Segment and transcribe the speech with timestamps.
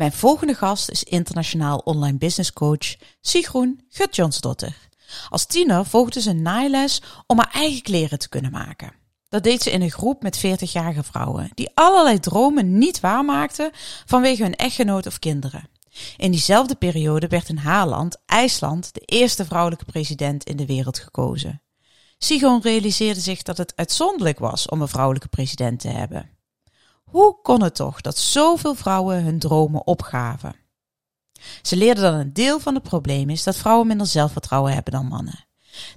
[0.00, 4.76] Mijn volgende gast is internationaal online business coach Sigroen Gutjonsdotter.
[5.28, 8.92] Als tiener volgde ze een naailes om haar eigen kleren te kunnen maken.
[9.28, 13.70] Dat deed ze in een groep met 40-jarige vrouwen die allerlei dromen niet waarmaakten
[14.06, 15.68] vanwege hun echtgenoot of kinderen.
[16.16, 20.98] In diezelfde periode werd in haar land, IJsland, de eerste vrouwelijke president in de wereld
[20.98, 21.62] gekozen.
[22.18, 26.39] Sigon realiseerde zich dat het uitzonderlijk was om een vrouwelijke president te hebben.
[27.10, 30.54] Hoe kon het toch dat zoveel vrouwen hun dromen opgaven?
[31.62, 35.06] Ze leerden dat een deel van het probleem is dat vrouwen minder zelfvertrouwen hebben dan
[35.06, 35.44] mannen.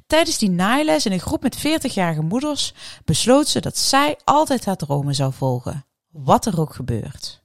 [0.07, 2.73] Tijdens die naailes in een groep met 40-jarige moeders
[3.05, 7.43] besloot ze dat zij altijd haar dromen zou volgen, wat er ook gebeurt.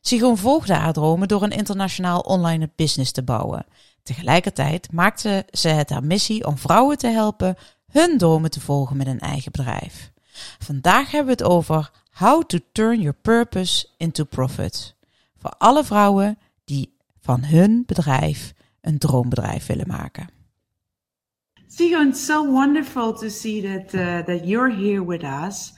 [0.00, 3.66] Sigon volgde haar dromen door een internationaal online business te bouwen.
[4.02, 7.56] Tegelijkertijd maakte ze het haar missie om vrouwen te helpen
[7.86, 10.12] hun dromen te volgen met een eigen bedrijf.
[10.58, 14.94] Vandaag hebben we het over How to Turn Your Purpose into Profit.
[15.36, 20.28] Voor alle vrouwen die van hun bedrijf een droombedrijf willen maken.
[21.66, 25.72] Sigo, it's so wonderful to see that uh, that you're here with us.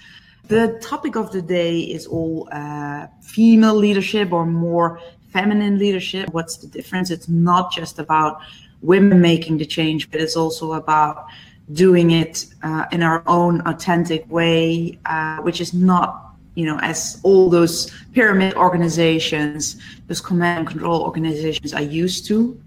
[0.47, 5.00] The topic of the day is all uh, female leadership or more
[5.31, 6.28] feminine leadership.
[6.33, 7.14] What's the difference?
[7.14, 8.36] It's not just about
[8.81, 11.16] women making the change, but it's also about
[11.72, 16.28] doing it uh, in our own authentic way, uh, which is not
[16.59, 22.61] you know, as all those pyramid organizations, those command and control organizations are used to.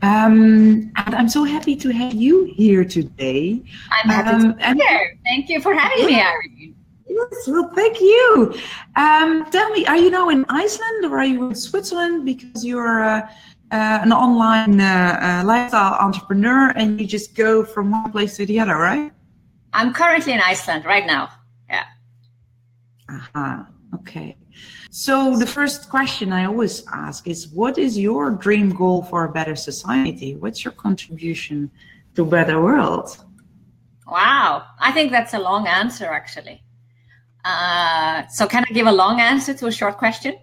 [0.00, 3.62] Um, and I'm so happy to have you here today.
[3.92, 5.18] I'm happy um, to be and, here.
[5.24, 6.74] Thank you for having me, Irene.
[7.06, 8.54] Yes, well, thank you.
[8.96, 12.24] Um, tell me, are you now in Iceland or are you in Switzerland?
[12.24, 13.20] Because you're uh,
[13.72, 18.46] uh, an online uh, uh lifestyle entrepreneur and you just go from one place to
[18.46, 19.12] the other, right?
[19.74, 21.28] I'm currently in Iceland right now.
[23.14, 24.36] Aha, okay.
[24.90, 29.32] So the first question I always ask is what is your dream goal for a
[29.32, 30.36] better society?
[30.36, 31.70] What's your contribution
[32.14, 33.08] to a better world?
[34.06, 36.62] Wow, I think that's a long answer actually.
[37.44, 40.36] Uh, so can I give a long answer to a short question?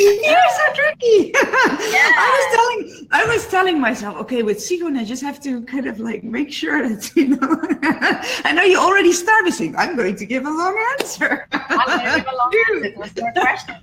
[0.00, 1.32] You're so tricky.
[1.34, 1.40] Yeah.
[2.16, 5.86] I was telling I was telling myself, okay, with Sigon, I just have to kind
[5.86, 7.38] of like make sure that you know.
[8.44, 11.46] I know you already started saying, I'm going to give a long answer.
[11.52, 13.74] I'm going to give a long answer to question.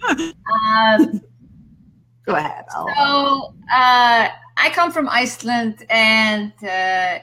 [0.54, 1.22] Um,
[2.26, 2.66] Go ahead.
[2.72, 2.88] I'll...
[2.88, 7.20] So uh, I come from Iceland, and uh,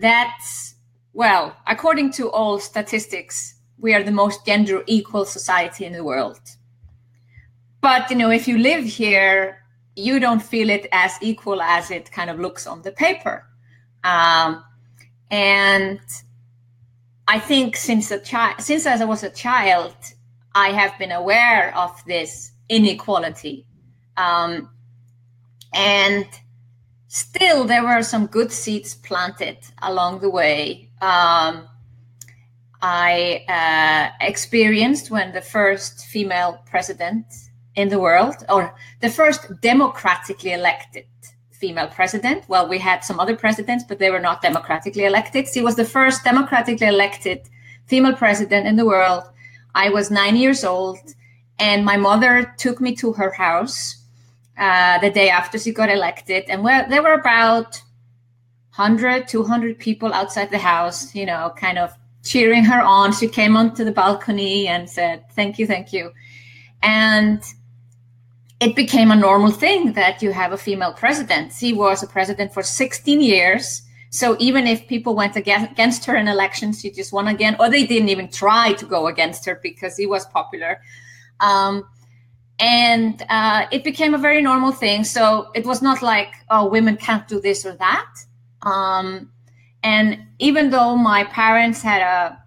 [0.00, 0.74] that's
[1.14, 6.40] well, according to all statistics, we are the most gender equal society in the world
[7.82, 9.58] but you know if you live here
[9.94, 13.44] you don't feel it as equal as it kind of looks on the paper.
[14.04, 14.64] Um,
[15.30, 16.00] and
[17.28, 19.94] i think since a child since as i was a child
[20.54, 23.66] i have been aware of this inequality.
[24.16, 24.70] Um,
[25.74, 26.26] and
[27.08, 30.90] still there were some good seeds planted along the way.
[31.00, 31.68] Um,
[32.82, 37.26] i uh, experienced when the first female president
[37.74, 41.06] in the world, or the first democratically elected
[41.50, 42.44] female president.
[42.48, 45.46] Well, we had some other presidents, but they were not democratically elected.
[45.48, 47.48] She was the first democratically elected
[47.86, 49.24] female president in the world.
[49.74, 50.98] I was nine years old,
[51.58, 54.02] and my mother took me to her house
[54.58, 56.44] uh, the day after she got elected.
[56.48, 57.80] And well, there were about
[58.76, 61.92] 100, 200 people outside the house, you know, kind of
[62.24, 63.12] cheering her on.
[63.12, 66.12] She came onto the balcony and said, Thank you, thank you.
[66.82, 67.42] And
[68.62, 71.52] it became a normal thing that you have a female president.
[71.52, 73.82] She was a president for 16 years.
[74.10, 77.84] So even if people went against her in elections, she just won again, or they
[77.84, 80.80] didn't even try to go against her because he was popular.
[81.40, 81.88] Um,
[82.60, 85.02] and uh, it became a very normal thing.
[85.02, 88.14] So it was not like, oh, women can't do this or that.
[88.62, 89.32] Um,
[89.82, 92.38] and even though my parents had a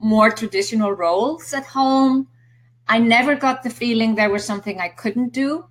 [0.00, 2.26] more traditional roles at home,
[2.88, 5.66] I never got the feeling there was something I couldn't do.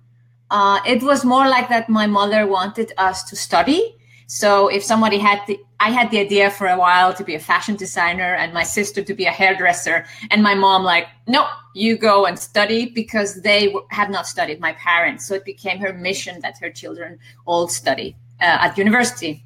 [0.50, 3.94] Uh, it was more like that my mother wanted us to study
[4.26, 7.38] So if somebody had the, I had the idea for a while to be a
[7.38, 11.96] fashion designer and my sister to be a hairdresser and my mom like, no, you
[11.98, 15.26] go and study because they w- have not studied my parents.
[15.26, 19.44] So it became her mission that her children all study uh, at university.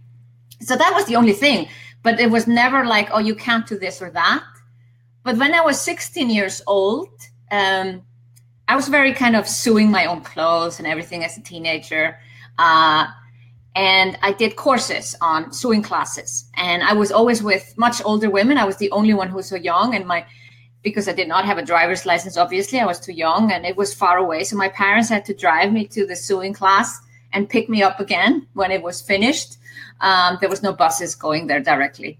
[0.61, 1.69] So that was the only thing,
[2.03, 4.44] but it was never like, oh, you can't do this or that.
[5.25, 7.11] But when I was 16 years old,
[7.50, 8.03] um,
[8.69, 12.19] I was very kind of sewing my own clothes and everything as a teenager.
[12.59, 13.06] Uh,
[13.75, 16.50] and I did courses on sewing classes.
[16.56, 18.59] And I was always with much older women.
[18.59, 19.95] I was the only one who was so young.
[19.95, 20.27] And my,
[20.83, 23.77] because I did not have a driver's license, obviously, I was too young and it
[23.77, 24.44] was far away.
[24.44, 26.99] So my parents had to drive me to the sewing class
[27.33, 29.59] and pick me up again when it was finished.
[30.01, 32.19] Um, there was no buses going there directly.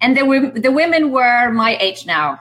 [0.00, 2.40] And the, the women were my age now,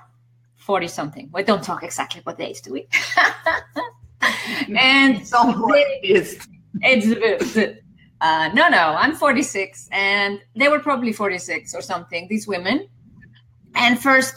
[0.67, 1.29] 40 something.
[1.33, 2.89] We don't talk exactly what age, do we?
[4.77, 6.47] and it's
[6.81, 7.07] it's,
[7.55, 7.79] it's
[8.19, 12.89] uh, no, no, I'm 46, and they were probably 46 or something, these women.
[13.75, 14.35] And first,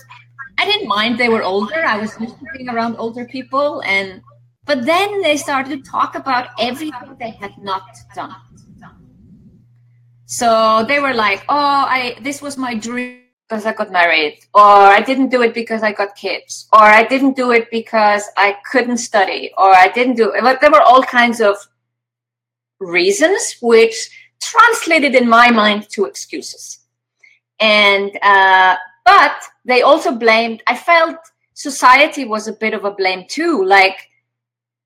[0.56, 1.84] I didn't mind they were older.
[1.84, 3.82] I was used to being around older people.
[3.82, 4.22] And
[4.66, 7.82] but then they started to talk about everything they had not
[8.14, 8.36] done.
[10.26, 14.62] So they were like, "Oh, I this was my dream because I got married, or
[14.62, 18.56] I didn't do it because I got kids, or I didn't do it because I
[18.70, 21.56] couldn't study, or I didn't do it." There were all kinds of
[22.78, 24.08] reasons, which
[24.40, 26.78] translated in my mind to excuses.
[27.58, 30.62] And uh, but they also blamed.
[30.68, 31.18] I felt
[31.54, 34.08] society was a bit of a blame too, like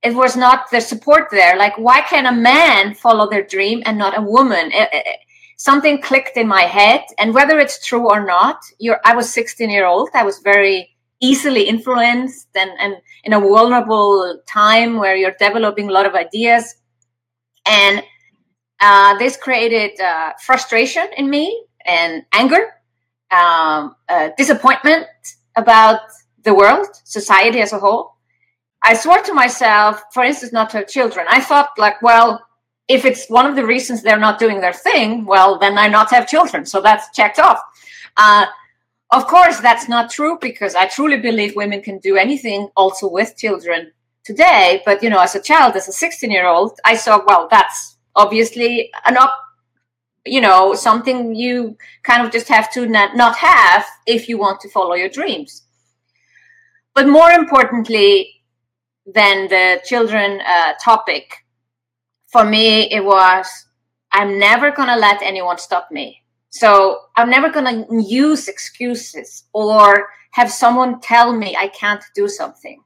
[0.02, 1.56] it was not the support there.
[1.56, 4.70] Like, why can a man follow their dream and not a woman?
[4.72, 5.18] It, it,
[5.56, 9.00] something clicked in my head, and whether it's true or not, you're.
[9.04, 10.10] I was 16 year old.
[10.14, 10.90] I was very
[11.20, 16.74] easily influenced, and and in a vulnerable time where you're developing a lot of ideas,
[17.66, 18.02] and
[18.80, 22.72] uh, this created uh, frustration in me and anger,
[23.30, 25.06] um, uh, disappointment
[25.56, 26.00] about
[26.42, 28.14] the world, society as a whole
[28.84, 31.26] I swore to myself, for instance, not to have children.
[31.30, 32.46] I thought, like, well,
[32.88, 36.10] if it's one of the reasons they're not doing their thing, well, then I not
[36.10, 36.66] have children.
[36.66, 37.60] So that's checked off.
[38.16, 38.46] Uh,
[39.10, 43.36] of course, that's not true because I truly believe women can do anything also with
[43.36, 43.92] children
[44.24, 44.82] today.
[44.84, 47.96] But, you know, as a child, as a 16 year old, I saw, well, that's
[48.16, 49.34] obviously an up,
[50.26, 54.60] you know, something you kind of just have to not, not have if you want
[54.60, 55.62] to follow your dreams.
[56.94, 58.30] But more importantly,
[59.06, 61.43] than the children uh, topic,
[62.34, 63.46] for me, it was
[64.10, 66.06] I'm never going to let anyone stop me.
[66.50, 72.26] So I'm never going to use excuses or have someone tell me I can't do
[72.26, 72.82] something.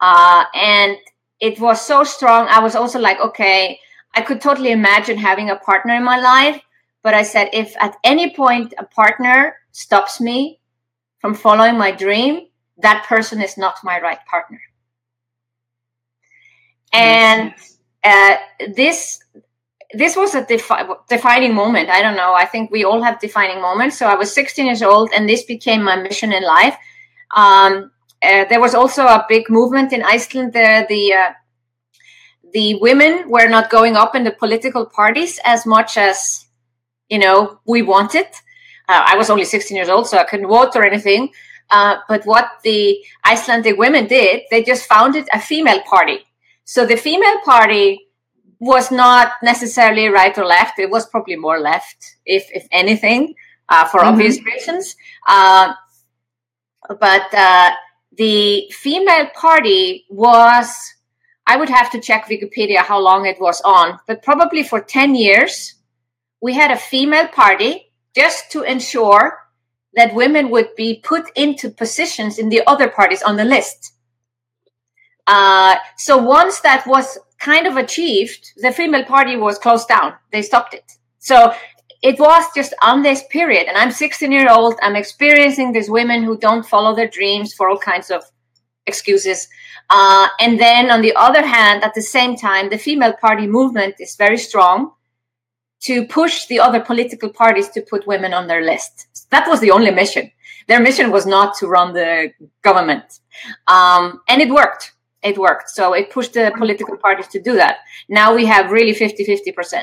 [0.00, 0.96] Uh, and
[1.40, 2.46] it was so strong.
[2.48, 3.80] I was also like, okay,
[4.14, 6.60] I could totally imagine having a partner in my life.
[7.02, 10.60] But I said, if at any point a partner stops me
[11.20, 12.46] from following my dream,
[12.86, 14.60] that person is not my right partner
[16.92, 17.54] and
[18.08, 18.36] uh,
[18.74, 19.22] this
[19.94, 21.88] this was a defi- defining moment.
[21.88, 22.34] I don't know.
[22.34, 23.98] I think we all have defining moments.
[23.98, 26.76] So i was 16 years old and this became my mission in life.
[27.34, 27.90] Um,
[28.22, 30.52] uh, there was also a big movement in iceland.
[30.52, 31.32] The the uh,
[32.52, 36.46] the women were not going up in the political parties as much as
[37.08, 38.26] you know we wanted.
[38.88, 41.30] Uh, i was only 16 years old so i couldn't vote or anything.
[41.70, 46.18] Uh, but what the icelandic women did they just founded a female party
[46.68, 48.08] so the female party
[48.60, 50.78] was not necessarily right or left.
[50.78, 53.34] It was probably more left, if if anything,
[53.70, 54.10] uh, for mm-hmm.
[54.10, 54.94] obvious reasons.
[55.26, 55.72] Uh,
[57.00, 57.70] but uh,
[58.18, 60.68] the female party was,
[61.46, 65.14] I would have to check Wikipedia how long it was on, but probably for 10
[65.14, 65.74] years,
[66.42, 69.38] we had a female party just to ensure
[69.94, 73.94] that women would be put into positions in the other parties on the list.
[75.28, 80.14] Uh, so once that was kind of achieved, the female party was closed down.
[80.32, 80.90] They stopped it.
[81.18, 81.52] So
[82.02, 83.68] it was just on this period.
[83.68, 84.76] And I'm 16 year old.
[84.82, 88.22] I'm experiencing these women who don't follow their dreams for all kinds of
[88.86, 89.48] excuses.
[89.90, 93.96] Uh, and then on the other hand, at the same time, the female party movement
[93.98, 94.92] is very strong
[95.80, 99.26] to push the other political parties to put women on their list.
[99.30, 100.32] That was the only mission.
[100.68, 102.32] Their mission was not to run the
[102.62, 103.20] government.
[103.66, 105.70] Um, and it worked it worked.
[105.70, 107.78] So it pushed the political parties to do that.
[108.08, 109.82] Now we have really 50 50%.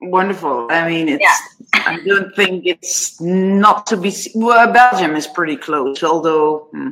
[0.00, 0.68] Wonderful.
[0.70, 1.22] I mean, it's.
[1.22, 1.82] Yeah.
[1.86, 4.14] I don't think it's not to be.
[4.34, 6.90] Well, Belgium is pretty close, although, hmm,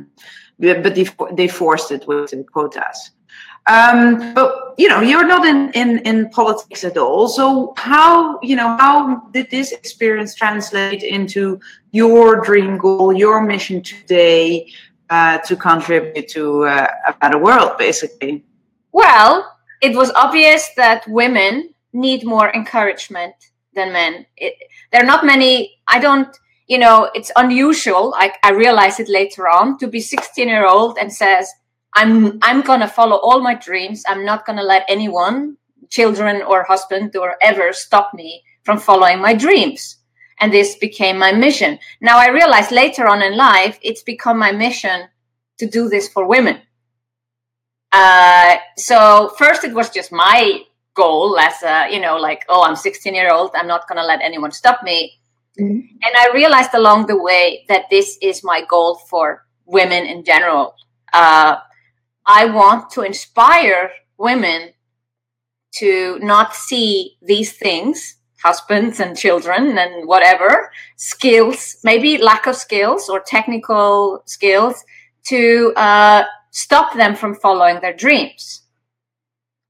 [0.57, 3.11] but they they forced it with the quotas.
[3.67, 7.27] Um, but you know, you're not in, in in politics at all.
[7.27, 11.59] So how you know how did this experience translate into
[11.91, 14.71] your dream goal, your mission today
[15.09, 18.43] uh, to contribute to uh, a better world, basically?
[18.91, 23.35] Well, it was obvious that women need more encouragement
[23.73, 24.25] than men.
[24.37, 24.55] It,
[24.91, 25.77] there are not many.
[25.87, 26.35] I don't
[26.67, 28.13] you know, it's unusual.
[28.17, 31.49] I, I realized it later on to be 16 year old and says,
[31.93, 34.03] I'm, I'm going to follow all my dreams.
[34.07, 35.57] I'm not going to let anyone,
[35.89, 39.97] children or husband or ever stop me from following my dreams.
[40.39, 41.79] And this became my mission.
[42.01, 45.07] Now I realized later on in life, it's become my mission
[45.59, 46.61] to do this for women.
[47.91, 50.61] Uh, so first it was just my
[50.95, 53.51] goal as a, you know, like, oh, I'm 16 year old.
[53.55, 55.13] I'm not going to let anyone stop me.
[55.59, 55.79] Mm-hmm.
[56.03, 60.75] And I realized along the way that this is my goal for women in general.
[61.13, 61.57] Uh,
[62.25, 64.73] I want to inspire women
[65.75, 73.09] to not see these things, husbands and children and whatever, skills, maybe lack of skills
[73.09, 74.75] or technical skills,
[75.23, 78.61] to uh, stop them from following their dreams.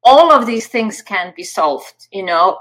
[0.04, 2.60] All of these things can be solved, you know.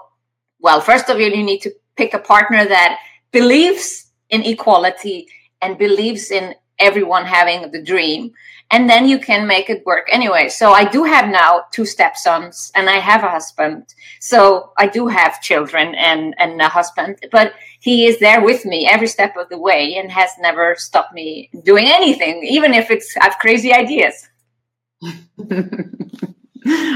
[0.60, 3.00] Well, first of all, you need to pick a partner that
[3.32, 5.26] believes in equality
[5.60, 8.32] and believes in everyone having the dream
[8.70, 12.72] and then you can make it work anyway so i do have now two stepsons
[12.74, 17.52] and i have a husband so i do have children and and a husband but
[17.80, 21.50] he is there with me every step of the way and has never stopped me
[21.64, 24.28] doing anything even if it's i have crazy ideas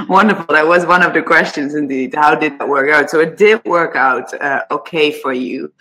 [0.08, 0.46] Wonderful.
[0.48, 2.14] That was one of the questions indeed.
[2.14, 3.10] How did that work out?
[3.10, 5.72] So it did work out uh, okay for you.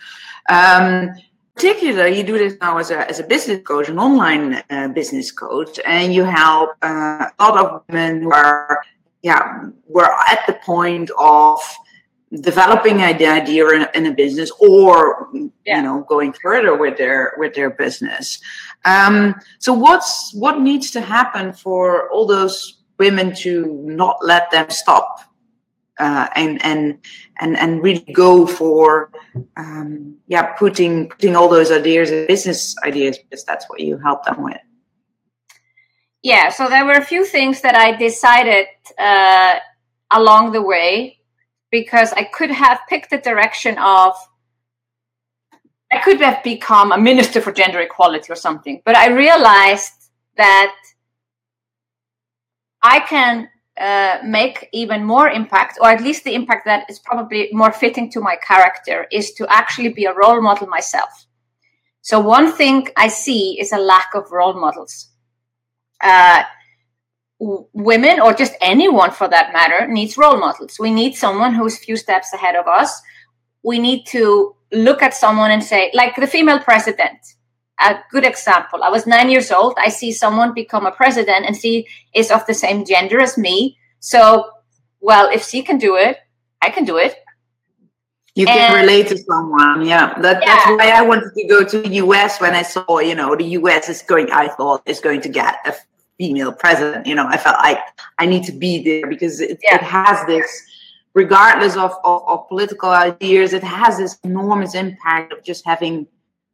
[0.50, 1.10] Um,
[1.58, 5.32] particularly, you do this now as a, as a business coach, an online uh, business
[5.32, 8.80] coach, and you help uh, a lot of women who are,
[9.22, 11.58] yeah, were at the point of
[12.40, 15.78] developing an idea in a, in a business or yeah.
[15.78, 18.38] you know going further with their with their business
[18.84, 24.68] um, so what's what needs to happen for all those women to not let them
[24.68, 25.20] stop
[25.98, 26.98] uh, and and
[27.40, 29.10] and and really go for
[29.56, 34.24] um, yeah putting putting all those ideas and business ideas because that's what you help
[34.24, 34.58] them with.
[36.22, 38.66] Yeah so there were a few things that i decided
[38.98, 39.58] uh,
[40.10, 41.18] along the way
[41.70, 44.14] because i could have picked the direction of
[45.92, 49.92] i could have become a minister for gender equality or something but i realized
[50.36, 50.74] that
[52.82, 53.48] i can
[53.80, 58.10] uh, make even more impact, or at least the impact that is probably more fitting
[58.10, 61.26] to my character, is to actually be a role model myself.
[62.00, 65.10] So, one thing I see is a lack of role models.
[66.02, 66.42] Uh,
[67.38, 70.76] w- women, or just anyone for that matter, needs role models.
[70.78, 73.00] We need someone who's a few steps ahead of us.
[73.62, 77.18] We need to look at someone and say, like the female president
[77.80, 78.82] a good example.
[78.82, 79.74] I was nine years old.
[79.78, 83.78] I see someone become a president and she is of the same gender as me.
[84.00, 84.50] So,
[85.00, 86.18] well, if she can do it,
[86.60, 87.16] I can do it.
[88.34, 89.86] You and, can relate to someone.
[89.86, 90.14] Yeah.
[90.20, 90.54] That, yeah.
[90.54, 93.44] That's why I wanted to go to the US when I saw, you know, the
[93.44, 95.74] US is going, I thought is going to get a
[96.18, 97.06] female president.
[97.06, 97.78] You know, I felt like
[98.18, 99.76] I need to be there because it, yeah.
[99.76, 100.46] it has this,
[101.14, 106.06] regardless of, of, of political ideas, it has this enormous impact of just having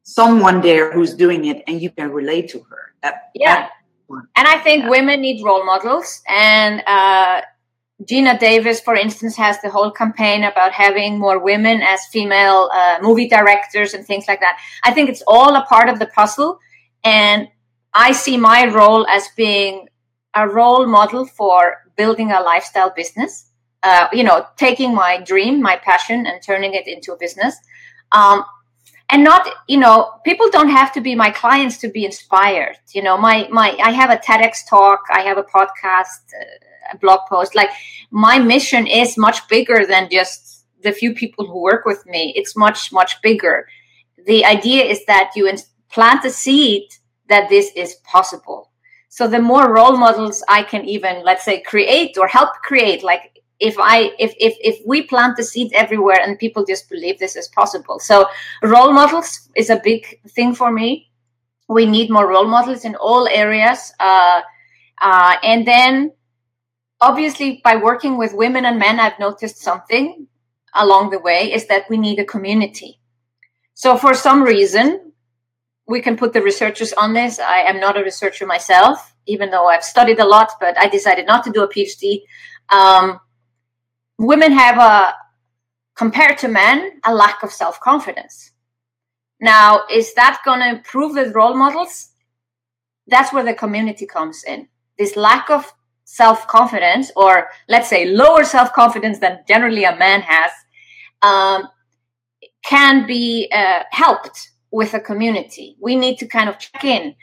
[0.05, 2.95] someone there who's doing it and you can relate to her.
[3.03, 3.55] That, yeah.
[3.55, 3.71] That
[4.09, 4.91] and I think yeah.
[4.91, 6.23] women need role models.
[6.29, 7.43] And uh,
[8.03, 12.99] Geena Davis, for instance, has the whole campaign about having more women as female uh,
[13.03, 14.59] movie directors and things like that.
[14.83, 16.59] I think it's all a part of the puzzle.
[17.03, 17.49] And
[17.93, 19.89] I see my role as being
[20.35, 23.51] a role model for building a lifestyle business.
[23.83, 27.55] Uh, you know, taking my dream, my passion, and turning it into a business.
[28.13, 28.45] Um,
[29.15, 33.03] and not you know people don't have to be my clients to be inspired you
[33.03, 36.45] know my my i have a tedx talk i have a podcast uh,
[36.93, 37.71] a blog post like
[38.11, 40.55] my mission is much bigger than just
[40.85, 42.33] the few people who work with me.
[42.37, 43.67] It's much much bigger.
[44.27, 45.51] The idea is that you
[45.91, 46.89] plant a seed
[47.29, 48.71] that this is possible.
[49.09, 53.34] So the more role models i can even let's say create or help create like
[53.61, 57.37] if i if if if we plant the seed everywhere and people just believe this
[57.37, 58.27] is possible so
[58.63, 61.11] role models is a big thing for me
[61.69, 64.41] we need more role models in all areas uh,
[65.01, 66.13] uh, and then
[67.01, 70.27] obviously by working with women and men i've noticed something
[70.75, 73.01] along the way is that we need a community
[73.75, 75.13] so for some reason
[75.87, 77.39] we can put the researchers on this.
[77.39, 81.27] I am not a researcher myself, even though I've studied a lot, but I decided
[81.27, 82.23] not to do a PhD.
[82.71, 83.21] Um,
[84.19, 85.15] women have a,
[85.95, 88.53] compared to men, a lack of self confidence.
[89.41, 92.11] Now, is that going to improve with role models?
[93.07, 94.69] That's where the community comes in.
[94.99, 95.73] This lack of
[96.05, 100.51] self confidence, or let's say lower self confidence than generally a man has,
[101.23, 101.69] um,
[102.65, 105.77] can be uh, helped with a community.
[105.81, 107.15] We need to kind of check in.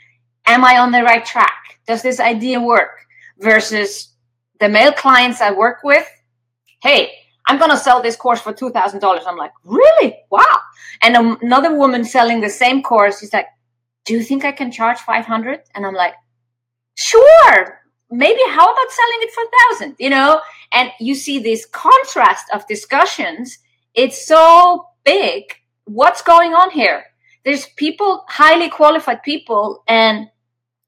[0.46, 1.80] Am I on the right track?
[1.86, 2.98] Does this idea work?
[3.38, 4.12] Versus
[4.60, 6.08] the male clients I work with,
[6.82, 7.12] hey,
[7.46, 9.20] I'm going to sell this course for $2,000.
[9.26, 10.16] I'm like, really?
[10.30, 10.58] Wow.
[11.02, 13.46] And another woman selling the same course, she's like,
[14.04, 15.60] do you think I can charge 500?
[15.74, 16.14] And I'm like,
[16.96, 17.80] sure.
[18.10, 19.44] Maybe how about selling it for
[19.78, 20.40] 1000 you know?
[20.72, 23.58] And you see this contrast of discussions.
[23.94, 25.44] It's so big.
[25.84, 27.04] What's going on here?
[27.44, 30.28] There's people, highly qualified people, and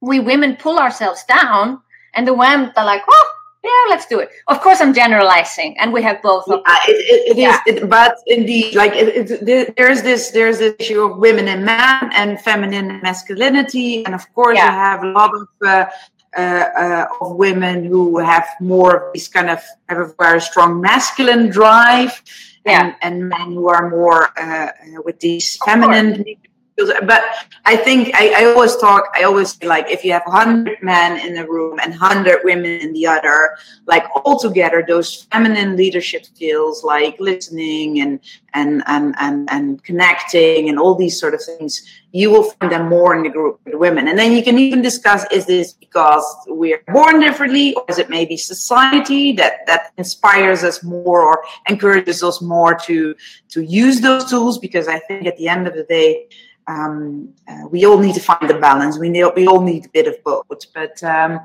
[0.00, 1.80] we women pull ourselves down,
[2.14, 3.33] and the women are like, oh,
[3.64, 4.30] yeah, let's do it.
[4.46, 6.44] Of course, I'm generalizing, and we have both.
[6.46, 6.56] Yeah,
[6.86, 7.60] it, it, it yeah.
[7.66, 8.92] is, it, but indeed, like
[9.76, 14.24] there's this there's this issue of women and men and feminine and masculinity, and of
[14.34, 14.66] course, yeah.
[14.66, 15.48] you have a lot of.
[15.64, 15.86] Uh,
[16.36, 20.80] uh, uh, of women who have more of this kind of have a very strong
[20.80, 22.20] masculine drive,
[22.66, 22.80] yeah.
[22.80, 24.70] and, and men who are more uh, uh
[25.04, 26.24] with these feminine
[26.76, 27.22] but
[27.64, 31.24] I think I, I, always talk, I always say like if you have 100 men
[31.24, 36.24] in a room and 100 women in the other, like all together, those feminine leadership
[36.24, 38.18] skills like listening and,
[38.54, 42.88] and, and, and, and connecting and all these sort of things, you will find them
[42.88, 44.08] more in the group with women.
[44.08, 48.10] And then you can even discuss is this because we're born differently or is it
[48.10, 53.14] maybe society that, that inspires us more or encourages us more to,
[53.50, 54.58] to use those tools?
[54.58, 56.26] Because I think at the end of the day,
[56.66, 58.98] um, uh, we all need to find the balance.
[58.98, 60.72] We need, we all need a bit of both.
[60.72, 61.40] But um,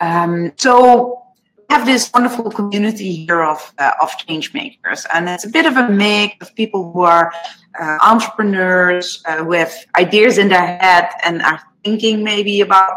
[0.00, 1.22] um, so
[1.56, 5.66] we have this wonderful community here of uh, of change makers, and it's a bit
[5.66, 7.32] of a mix of people who are
[7.80, 12.94] uh, entrepreneurs uh, have ideas in their head and are thinking maybe about.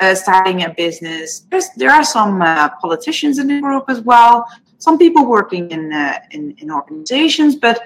[0.00, 1.40] Uh, starting a business.
[1.50, 4.46] There's, there are some uh, politicians in the group as well.
[4.78, 5.90] Some people working in,
[6.30, 7.80] in in organizations, but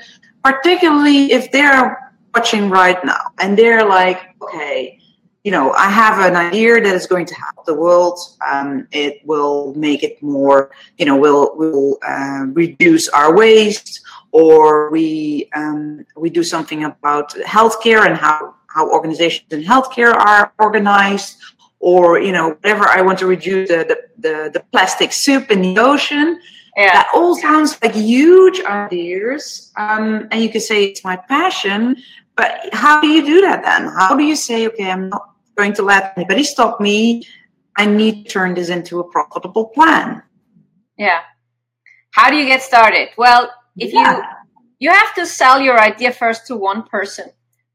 [0.45, 2.02] particularly if they're
[2.35, 4.99] watching right now and they're like, okay,
[5.45, 8.19] you know, I have an idea that is going to help the world.
[8.49, 14.89] Um, it will make it more, you know, will will uh, reduce our waste, or
[14.91, 21.39] we um, we do something about healthcare and how how organizations in healthcare are organized,
[21.81, 22.85] or you know, whatever.
[22.85, 26.41] I want to reduce the the, the, the plastic soup in the ocean.
[26.77, 26.93] Yeah.
[26.93, 31.97] That all sounds like huge ideas, um, and you could say it's my passion.
[32.37, 33.89] But how do you do that then?
[33.89, 37.27] How do you say, okay, I'm not going to let anybody stop me.
[37.77, 40.23] I need to turn this into a profitable plan.
[40.97, 41.21] Yeah.
[42.13, 43.09] How do you get started?
[43.17, 44.17] Well, if yeah.
[44.17, 44.23] you
[44.79, 47.31] you have to sell your idea first to one person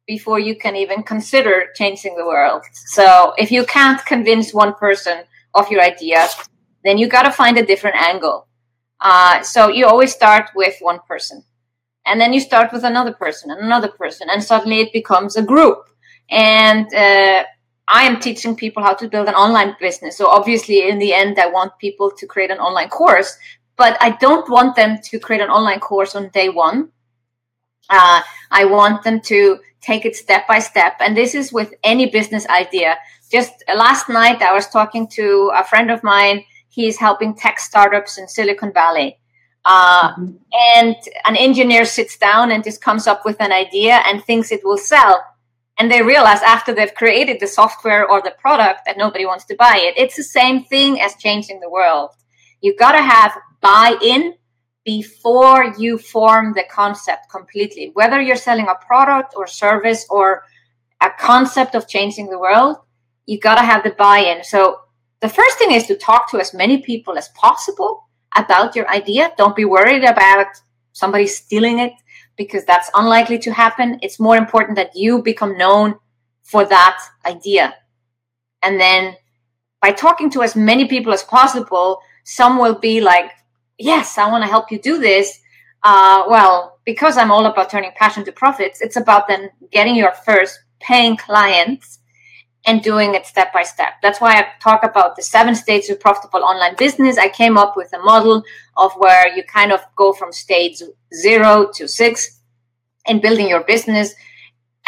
[0.08, 2.64] before you can even consider changing the world.
[2.88, 6.28] So if you can't convince one person of your idea,
[6.84, 8.48] then you got to find a different angle.
[9.00, 11.44] Uh, so you always start with one person
[12.08, 15.44] and then you start with another person and another person and suddenly it becomes a
[15.44, 15.80] group.
[16.30, 17.44] And uh,
[17.90, 20.18] i am teaching people how to build an online business.
[20.18, 23.38] So obviously in the end i want people to create an online course
[23.78, 26.90] but i don't want them to create an online course on day one.
[27.90, 30.94] Uh, i want them to take it step by step.
[31.00, 32.98] And this is with any business idea.
[33.32, 36.44] Just last night i was talking to a friend of mine.
[36.70, 39.18] He's helping tech startups in silicon valley
[39.68, 40.36] uh, mm-hmm.
[40.76, 44.62] And an engineer sits down and just comes up with an idea and thinks it
[44.64, 45.24] will sell.
[45.78, 49.56] And they realize after they've created the software or the product that nobody wants to
[49.56, 49.94] buy it.
[49.96, 52.10] It's the same thing as changing the world.
[52.62, 54.34] You've got to have buy in
[54.84, 57.92] before you form the concept completely.
[57.94, 60.44] Whether you're selling a product or service or
[61.02, 62.78] a concept of changing the world,
[63.28, 64.44] You've got to have the buy in.
[64.44, 64.80] So
[65.20, 69.32] the first thing is to talk to as many people as possible about your idea.
[69.38, 70.48] Don't be worried about
[70.94, 71.94] somebody stealing it
[72.38, 74.00] because that's unlikely to happen.
[74.02, 75.96] It's more important that you become known
[76.44, 77.76] for that idea.
[78.64, 79.16] And then
[79.82, 83.32] by talking to as many people as possible, some will be like,
[83.78, 85.40] Yes, I want to help you do this.
[85.84, 90.14] Uh, well, because I'm all about turning passion to profits, it's about then getting your
[90.26, 91.97] first paying clients
[92.68, 93.94] and doing it step by step.
[94.04, 97.18] That's why I talk about the seven stages of profitable online business.
[97.18, 98.44] I came up with a model
[98.76, 102.42] of where you kind of go from stage zero to six
[103.08, 104.14] in building your business.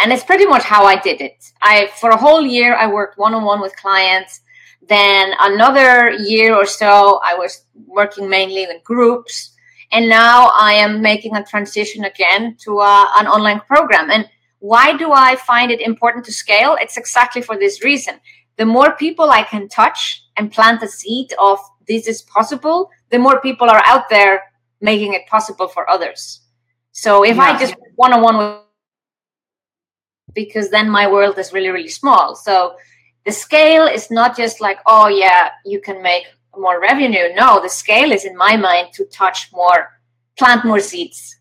[0.02, 1.52] and it's pretty much how I did it.
[1.62, 4.42] I for a whole year I worked one on one with clients.
[4.88, 9.54] Then another year or so I was working mainly in groups,
[9.92, 14.10] and now I am making a transition again to uh, an online program.
[14.10, 14.28] And
[14.60, 16.78] why do I find it important to scale?
[16.80, 18.16] It's exactly for this reason.
[18.58, 23.20] The more people I can touch and plant the seed of this is possible, the
[23.20, 24.44] more people are out there
[24.82, 26.42] making it possible for others.
[26.92, 27.44] So if yeah.
[27.44, 28.70] I just one on one with
[30.34, 32.76] because then my world is really really small so
[33.26, 36.26] the scale is not just like oh yeah you can make
[36.58, 39.90] more revenue no the scale is in my mind to touch more
[40.38, 41.39] plant more seeds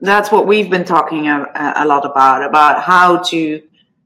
[0.00, 3.62] that's what we've been talking a, a lot about about how to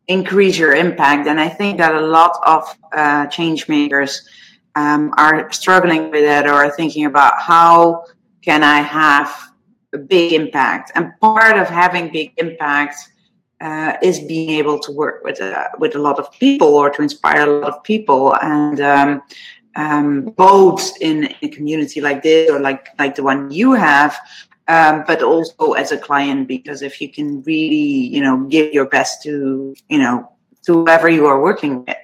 [0.07, 1.27] increase your impact.
[1.29, 4.29] And i think that a lot of uh, change makers
[4.75, 8.05] um, are struggling with it or are thinking about how
[8.43, 9.55] can i have
[9.95, 10.93] a big impact?
[10.95, 12.97] And part of having big impact
[13.61, 17.03] uh, is being able to work with uh, with a lot of people or to
[17.03, 19.23] inspire a lot of people and um,
[19.77, 24.19] um, both in a community like this or like like the one you have
[24.69, 28.87] um, but also as a client because if you can really you know give your
[28.87, 30.31] best to you know
[30.65, 31.97] to whoever you are working with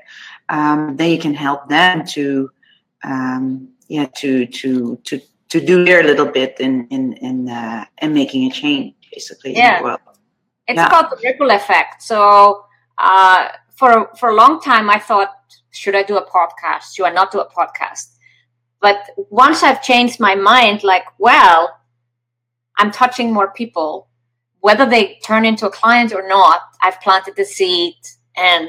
[0.49, 2.51] um, then you can help them to
[3.05, 8.13] um, yeah to to to to do their little bit in in in uh, in
[8.13, 9.77] making a change basically yeah.
[9.77, 10.01] in the world
[10.71, 10.87] it's yeah.
[10.87, 12.01] about the ripple effect.
[12.01, 12.65] So
[12.97, 15.35] uh, for for a long time, I thought,
[15.73, 16.95] should I do a podcast?
[16.95, 18.15] Should I not do a podcast?
[18.81, 18.99] But
[19.31, 21.77] once I've changed my mind, like, well,
[22.81, 24.09] I'm touching more people,
[24.61, 26.63] whether they turn into a client or not.
[26.83, 27.95] I've planted the seed,
[28.37, 28.69] and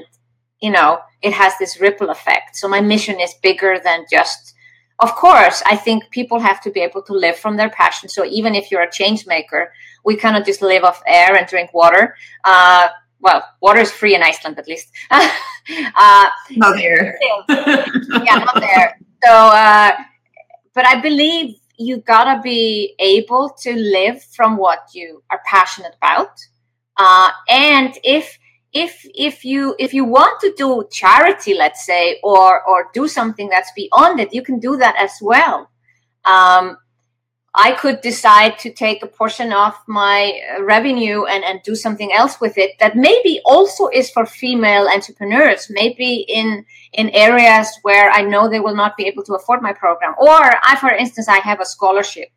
[0.62, 2.58] you know, it has this ripple effect.
[2.58, 4.54] So my mission is bigger than just
[5.02, 8.08] of course, I think people have to be able to live from their passion.
[8.08, 9.74] So even if you're a change maker,
[10.06, 12.16] we cannot just live off air and drink water.
[12.44, 14.90] Uh, well, water is free in Iceland, at least.
[15.12, 17.18] uh, not there.
[17.50, 19.00] yeah, not there.
[19.24, 19.92] So, uh,
[20.76, 26.40] but I believe you gotta be able to live from what you are passionate about.
[26.98, 28.38] Uh, and if
[28.74, 33.50] if if you if you want to do charity let's say or or do something
[33.50, 35.70] that's beyond it you can do that as well
[36.26, 36.78] um,
[37.56, 42.12] i could decide to take a portion of my uh, revenue and and do something
[42.14, 48.10] else with it that maybe also is for female entrepreneurs maybe in in areas where
[48.12, 50.14] i know they will not be able to afford my program.
[50.18, 52.30] Or i for instance i have a scholarship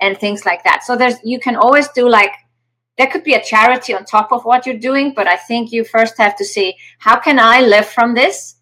[0.00, 0.82] and things like that.
[0.84, 2.32] So there's you can always do like
[2.98, 5.84] there could be a charity on top of what you're doing but i think you
[5.84, 8.56] first have to see how can i live from this?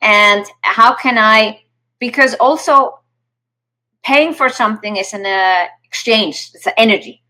[0.00, 1.62] And how can i
[1.98, 2.99] because also
[4.02, 7.22] paying for something is an uh, exchange it's an energy.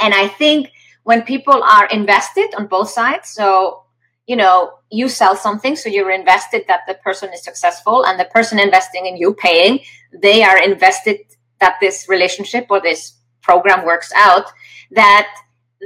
[0.00, 0.70] And i think
[1.04, 3.82] when people are invested on both sides so
[4.26, 8.24] you know you sell something so you're invested that the person is successful and the
[8.26, 9.80] person investing in you paying
[10.12, 11.18] they are invested
[11.60, 14.46] that this relationship or this program works out
[14.90, 15.28] that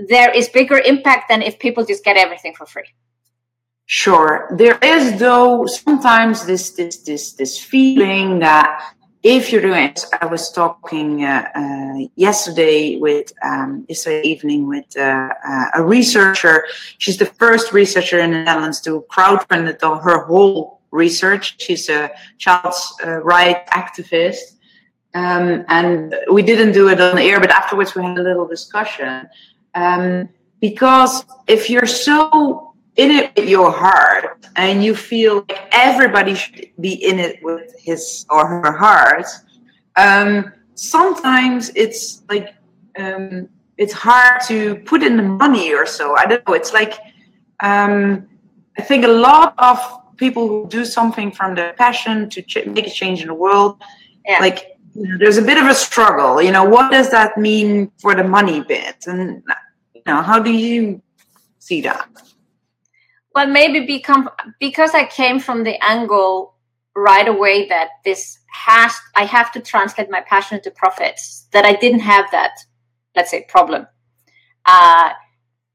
[0.09, 2.89] there is bigger impact than if people just get everything for free.
[3.87, 4.49] Sure.
[4.57, 8.95] There is though sometimes this this this this feeling that
[9.29, 14.97] if you're doing it i was talking uh, uh, yesterday with um, yesterday evening with
[14.97, 16.67] uh, uh a researcher.
[16.99, 21.61] She's the first researcher in the netherlands to crowdfund her whole research.
[21.61, 24.57] She's a child's uh, right activist.
[25.15, 28.47] Um, and we didn't do it on the air, but afterwards we had a little
[28.47, 29.29] discussion.
[29.75, 30.29] Um,
[30.61, 32.66] because if you're so
[32.97, 37.75] in it with your heart and you feel like everybody should be in it with
[37.79, 39.27] his or her heart,
[39.97, 42.55] um, sometimes it's like
[42.99, 46.17] um, it's hard to put in the money or so.
[46.17, 46.55] I don't know.
[46.55, 46.99] It's like
[47.61, 48.27] um,
[48.79, 49.79] I think a lot of
[50.17, 53.81] people who do something from their passion to ch- make a change in the world,
[54.27, 54.39] yeah.
[54.41, 56.41] like there's a bit of a struggle.
[56.41, 59.05] You know, what does that mean for the money bit?
[59.07, 59.43] And
[59.95, 61.03] you know, how do you
[61.59, 62.09] see that?
[63.37, 66.55] Well, maybe become because I came from the angle
[66.97, 71.47] right away that this has I have to translate my passion to profits.
[71.53, 72.53] That I didn't have that,
[73.15, 73.89] let's say, problem.
[74.65, 75.11] Uh,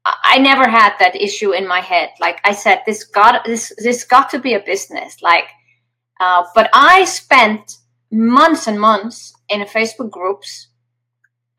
[0.04, 2.10] I never had that issue in my head.
[2.18, 5.22] Like I said, this got this this got to be a business.
[5.22, 5.48] Like,
[6.18, 7.76] uh, but I spent
[8.10, 10.66] months and months in Facebook groups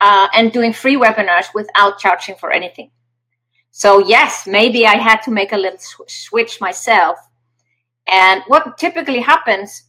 [0.01, 2.91] uh, and doing free webinars without charging for anything.
[3.75, 7.17] So yes, maybe I had to make a little sw- switch myself.
[8.07, 9.83] And what typically happens,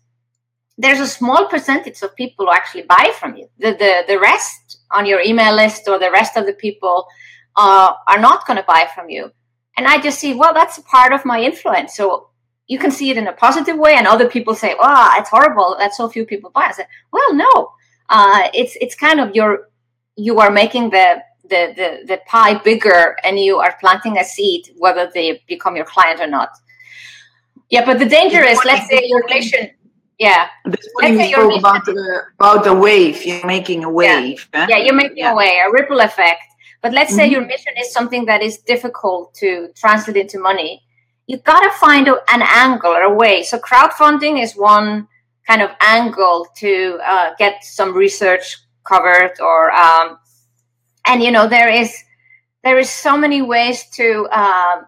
[0.79, 3.47] there's a small percentage of people who actually buy from you.
[3.59, 7.07] The, the, the rest on your email list or the rest of the people
[7.57, 9.31] uh, are not going to buy from you.
[9.77, 11.95] And I just see, well, that's a part of my influence.
[11.95, 12.31] So
[12.67, 15.77] you can see it in a positive way, and other people say, "Oh, it's horrible
[15.79, 17.73] that so few people buy." I said, "Well, no,
[18.09, 19.69] uh, it's it's kind of your
[20.17, 24.71] you are making the the, the the pie bigger, and you are planting a seed,
[24.79, 26.51] whether they become your client or not."
[27.71, 29.71] Yeah, but the danger is, let's say your mission.
[30.19, 30.49] Yeah.
[30.65, 33.25] Let's say your about the about the wave.
[33.25, 34.49] You're making a wave.
[34.55, 35.33] Yeah, yeah you're making yeah.
[35.33, 36.45] a wave, a ripple effect.
[36.83, 37.19] But let's mm-hmm.
[37.19, 40.85] say your mission is something that is difficult to translate into money
[41.27, 43.43] you got to find a, an angle or a way.
[43.43, 45.09] So crowdfunding is one
[45.47, 50.19] kind of angle to uh, get some research covered, or um,
[51.07, 51.95] and you know there is
[52.63, 54.87] there is so many ways to um,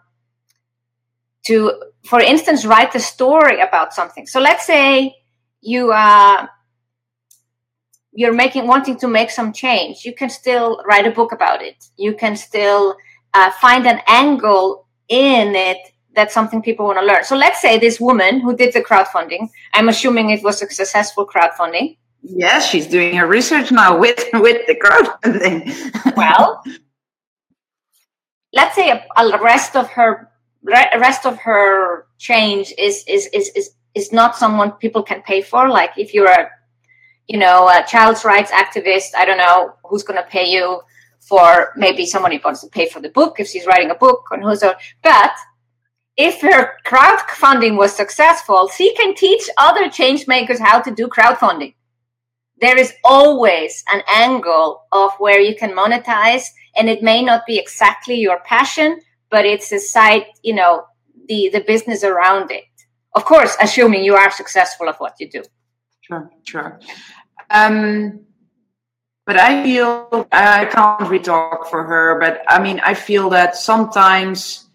[1.47, 4.27] to, for instance, write a story about something.
[4.27, 5.15] So let's say
[5.61, 6.47] you uh,
[8.13, 10.05] you're making wanting to make some change.
[10.05, 11.85] You can still write a book about it.
[11.97, 12.97] You can still
[13.33, 15.79] uh, find an angle in it
[16.15, 17.23] that's something people want to learn.
[17.25, 21.27] So let's say this woman who did the crowdfunding, I'm assuming it was a successful
[21.27, 21.99] crowdfunding.
[22.29, 26.17] Yes, she's doing her research now with with the crowdfunding.
[26.17, 26.63] well,
[28.53, 30.29] let's say a, a rest of her
[30.65, 35.69] rest of her change is is is is is not someone people can pay for.
[35.69, 36.51] Like if you're a
[37.29, 40.81] you know a child's rights activist, I don't know who's going to pay you
[41.21, 44.43] for maybe somebody wants to pay for the book if she's writing a book and
[44.43, 45.33] who's a but
[46.17, 51.75] if her crowdfunding was successful, she can teach other change makers how to do crowdfunding.
[52.61, 56.45] There is always an angle of where you can monetize,
[56.77, 60.85] and it may not be exactly your passion, but it's a side, you know,
[61.29, 62.65] the, the business around it.
[63.15, 65.43] Of course, assuming you are successful of what you do.
[66.03, 66.81] Sure, sure.
[67.51, 68.21] Um,
[69.27, 73.57] but I feel I can't really talk for her, but I mean, I feel that
[73.57, 74.69] sometimes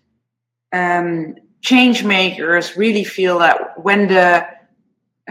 [0.73, 4.45] um, change makers really feel that when the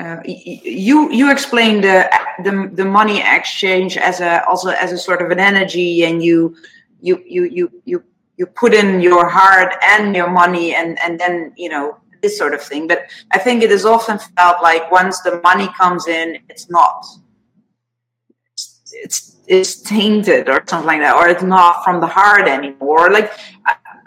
[0.01, 2.09] uh, you you explain the,
[2.43, 6.57] the the money exchange as a also as a sort of an energy, and you
[7.01, 8.05] you you you you
[8.39, 12.55] you put in your heart and your money, and and then you know this sort
[12.55, 12.87] of thing.
[12.87, 13.01] But
[13.33, 17.05] I think it is often felt like once the money comes in, it's not.
[19.05, 23.11] It's it's tainted or something like that, or it's not from the heart anymore.
[23.11, 23.33] Like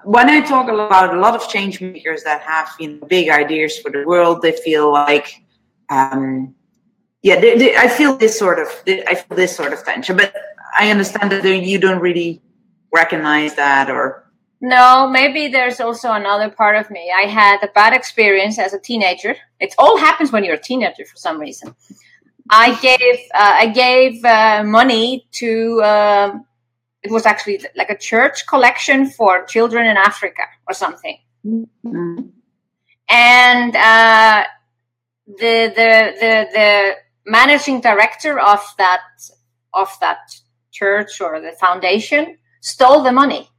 [0.04, 3.78] when I talk about a lot of change makers that have you know big ideas
[3.78, 5.43] for the world, they feel like,
[5.90, 6.56] um,
[7.22, 10.18] yeah, they, they, I feel this sort of I feel this sort of tension.
[10.18, 10.36] But
[10.78, 12.42] I understand that you don't really
[12.94, 17.12] recognize that, or no, maybe there's also another part of me.
[17.16, 19.36] I had a bad experience as a teenager.
[19.60, 21.76] It all happens when you're a teenager for some reason.
[22.50, 25.82] I gave uh, I gave uh, money to.
[25.84, 26.46] Um,
[27.04, 31.18] it was actually like a church collection for children in Africa or something.
[31.46, 32.20] Mm-hmm.
[33.10, 34.46] And uh,
[35.28, 39.02] the, the the the managing director of that
[39.74, 40.20] of that
[40.72, 43.50] church or the foundation stole the money.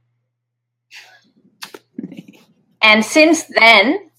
[2.81, 4.11] And since then,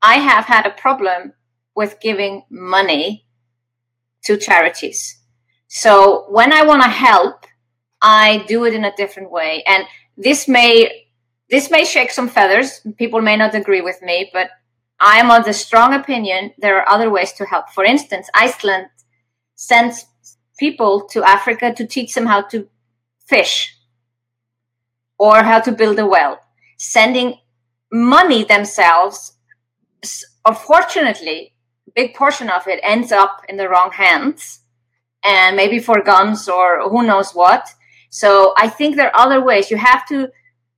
[0.00, 1.34] I have had a problem
[1.74, 3.26] with giving money
[4.24, 5.18] to charities.
[5.68, 7.44] So when I want to help,
[8.00, 9.62] I do it in a different way.
[9.66, 9.84] And
[10.16, 11.06] this may
[11.50, 12.80] this may shake some feathers.
[12.96, 14.48] People may not agree with me, but
[15.00, 17.70] I am of the strong opinion there are other ways to help.
[17.70, 18.88] For instance, Iceland
[19.54, 20.06] sends
[20.58, 22.68] people to Africa to teach them how to
[23.26, 23.76] fish
[25.18, 26.40] or how to build a well,
[26.78, 27.38] sending
[27.92, 29.32] money themselves.
[30.46, 31.54] Unfortunately,
[31.94, 34.60] big portion of it ends up in the wrong hands
[35.24, 37.68] and maybe for guns or who knows what
[38.14, 39.72] so I think there are other ways.
[39.72, 40.28] You have to,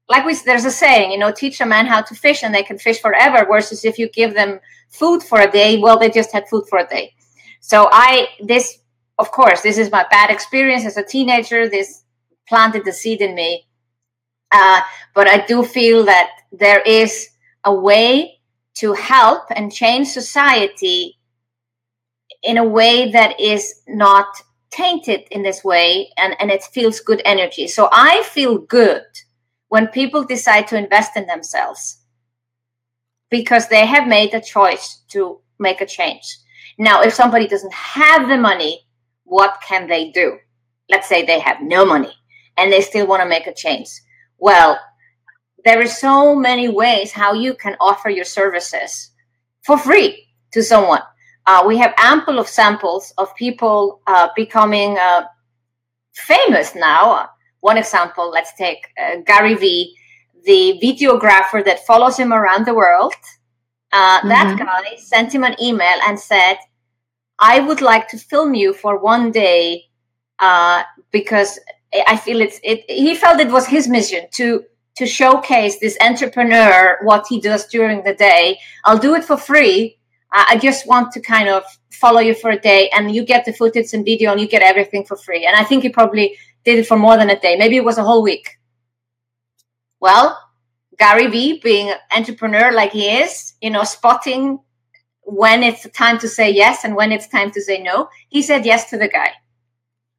[0.09, 2.63] like we, there's a saying, you know, teach a man how to fish and they
[2.63, 3.45] can fish forever.
[3.45, 6.79] Versus if you give them food for a day, well, they just had food for
[6.79, 7.15] a day.
[7.61, 8.79] So I, this,
[9.19, 11.69] of course, this is my bad experience as a teenager.
[11.69, 12.05] This
[12.49, 13.67] planted the seed in me.
[14.53, 14.81] Uh,
[15.15, 17.29] but I do feel that there is
[17.65, 18.39] a way
[18.75, 21.19] to help and change society
[22.45, 24.27] in a way that is not
[24.71, 27.67] tainted in this way and, and it feels good energy.
[27.67, 29.03] So I feel good
[29.69, 32.03] when people decide to invest in themselves
[33.31, 36.39] because they have made a choice to make a change.
[36.79, 38.81] Now, if somebody doesn't have the money,
[39.25, 40.39] what can they do?
[40.89, 42.13] Let's say they have no money
[42.57, 43.89] and they still want to make a change.
[44.39, 44.79] Well,
[45.65, 49.11] there are so many ways how you can offer your services
[49.65, 51.03] for free to someone
[51.47, 55.23] uh, we have ample of samples of people uh, becoming uh,
[56.15, 57.29] famous now.
[57.71, 59.97] One example, let's take uh, Gary Vee,
[60.45, 63.15] the videographer that follows him around the world.
[63.93, 64.29] Uh, mm-hmm.
[64.29, 66.57] That guy sent him an email and said,
[67.55, 69.83] I would like to film you for one day
[70.39, 71.51] uh, because
[72.13, 72.79] I feel it's it.
[72.89, 74.47] He felt it was his mission to
[74.99, 78.45] to showcase this entrepreneur what he does during the day.
[78.85, 79.99] I'll do it for free.
[80.33, 81.63] I just want to kind of
[82.03, 84.63] follow you for a day, and you get the footage and video, and you get
[84.73, 85.43] everything for free.
[85.47, 86.27] And I think he probably
[86.67, 87.57] did it for more than a day.
[87.57, 88.59] Maybe it was a whole week.
[90.01, 90.37] Well,
[90.99, 94.59] Gary Vee, being an entrepreneur like he is, you know, spotting
[95.23, 98.67] when it's time to say yes and when it's time to say no, he said
[98.67, 99.31] yes to the guy.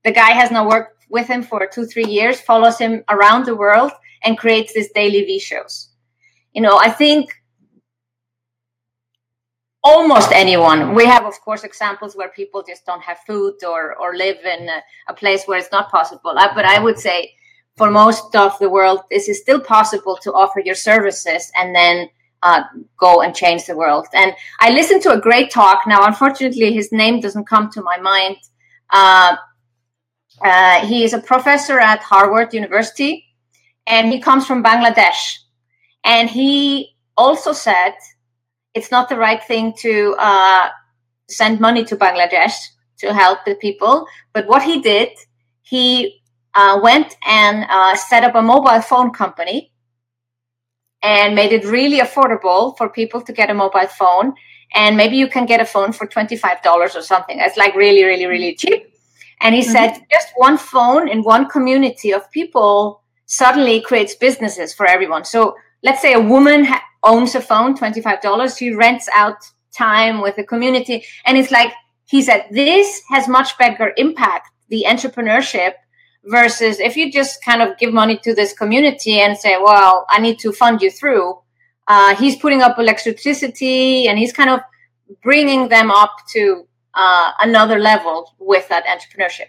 [0.05, 3.55] The guy has now worked with him for two, three years, follows him around the
[3.55, 3.91] world,
[4.23, 5.89] and creates these DailyVee shows.
[6.53, 7.29] You know, I think
[9.87, 10.79] almost anyone.
[10.99, 14.61] We have, of course, examples where people just don't have food or or live in
[14.77, 14.79] a,
[15.11, 16.33] a place where it's not possible.
[16.37, 17.19] Uh, but I would say,
[17.79, 22.09] for most of the world, this is still possible to offer your services and then
[22.47, 22.61] uh,
[23.05, 24.05] go and change the world.
[24.13, 25.77] And I listened to a great talk.
[25.87, 28.37] Now, unfortunately, his name doesn't come to my mind.
[28.89, 29.35] Uh,
[30.41, 33.25] uh, he is a professor at Harvard University,
[33.85, 35.21] and he comes from Bangladesh.
[36.03, 37.95] And he also said
[38.77, 40.69] it's not the right thing to uh,
[41.29, 42.55] send money to Bangladesh
[42.99, 44.05] to help the people.
[44.33, 45.09] But what he did,
[45.63, 46.21] he
[46.53, 49.71] uh, went and uh, set up a mobile phone company
[51.01, 54.33] and made it really affordable for people to get a mobile phone.
[54.73, 57.39] And maybe you can get a phone for $25 or something.
[57.39, 58.93] It's like really, really, really cheap.
[59.41, 59.71] And he mm-hmm.
[59.71, 65.25] said just one phone in one community of people suddenly creates businesses for everyone.
[65.25, 68.57] So let's say a woman ha- owns a phone, $25.
[68.57, 69.37] She rents out
[69.75, 71.05] time with the community.
[71.25, 71.73] And it's like,
[72.05, 75.73] he said, this has much bigger impact, the entrepreneurship
[76.25, 80.19] versus if you just kind of give money to this community and say, well, I
[80.19, 81.39] need to fund you through.
[81.87, 84.59] Uh, he's putting up electricity and he's kind of
[85.23, 89.47] bringing them up to uh, another level with that entrepreneurship.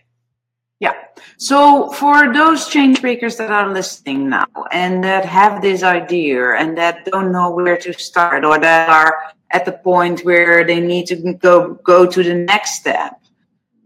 [0.81, 0.95] Yeah.
[1.39, 6.79] So for those change makers that are listening now and that have this idea and
[6.79, 11.07] that don't know where to start or that are at the point where they need
[11.07, 13.21] to go go to the next step,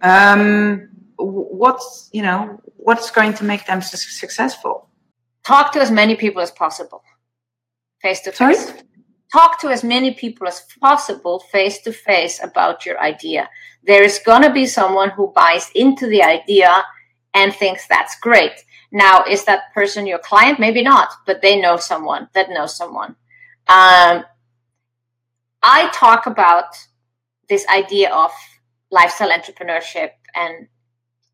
[0.02, 4.88] um, what's you know what's going to make them su- successful?
[5.44, 7.02] Talk to as many people as possible,
[8.02, 8.72] face to face.
[9.32, 13.48] Talk to as many people as possible face to face about your idea
[13.84, 16.84] there is going to be someone who buys into the idea
[17.34, 18.52] and thinks that's great.
[18.92, 20.60] Now, is that person your client?
[20.60, 23.16] Maybe not, but they know someone that knows someone.
[23.68, 24.24] Um,
[25.62, 26.76] I talk about
[27.48, 28.30] this idea of
[28.90, 30.68] lifestyle entrepreneurship and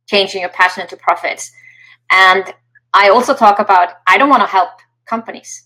[0.07, 1.51] changing your passion into profits.
[2.11, 2.45] And
[2.95, 4.71] I also talk about I don't want to help
[5.07, 5.65] companies.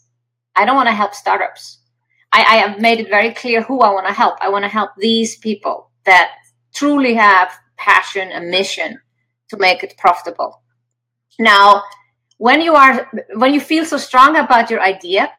[0.56, 1.78] I don't want to help startups.
[2.32, 4.36] I, I have made it very clear who I want to help.
[4.40, 6.32] I want to help these people that
[6.74, 9.00] truly have passion and mission
[9.48, 10.62] to make it profitable.
[11.38, 11.82] Now,
[12.38, 15.30] when you are when you feel so strong about your idea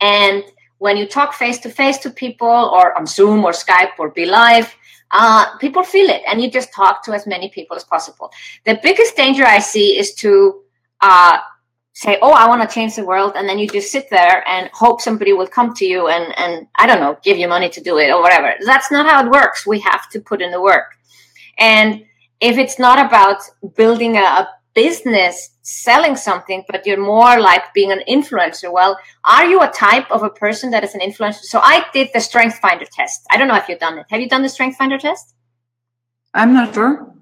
[0.00, 0.44] and
[0.78, 4.72] when you talk face to face to people or on Zoom or Skype or BeLive,
[5.10, 8.30] uh, people feel it and you just talk to as many people as possible.
[8.64, 10.62] The biggest danger I see is to
[11.00, 11.38] uh,
[12.04, 14.70] say, "Oh, I want to change the world," and then you just sit there and
[14.72, 17.80] hope somebody will come to you and and I don't know, give you money to
[17.80, 18.54] do it or whatever.
[18.70, 19.66] That's not how it works.
[19.66, 20.88] We have to put in the work.
[21.58, 22.04] And
[22.40, 23.38] if it's not about
[23.74, 28.72] building a, a business selling something, but you're more like being an influencer.
[28.72, 31.42] Well, are you a type of a person that is an influencer?
[31.42, 33.26] So I did the Strength Finder test.
[33.30, 34.06] I don't know if you've done it.
[34.08, 35.34] Have you done the Strength Finder test?
[36.32, 37.12] I'm not sure.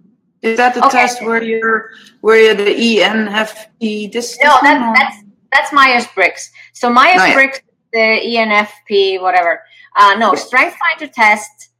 [0.46, 0.98] Is that the okay.
[0.98, 4.12] test where you're where you're the ENFP?
[4.12, 6.50] This no, that, that's that's Myers Briggs.
[6.72, 8.16] So Myers Briggs, oh, yeah.
[8.16, 9.60] the ENFP, whatever.
[9.96, 11.70] Uh, no, Strength Finder test.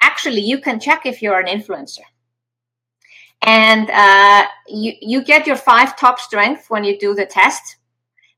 [0.00, 2.00] Actually, you can check if you're an influencer,
[3.42, 7.76] and uh, you you get your five top strengths when you do the test.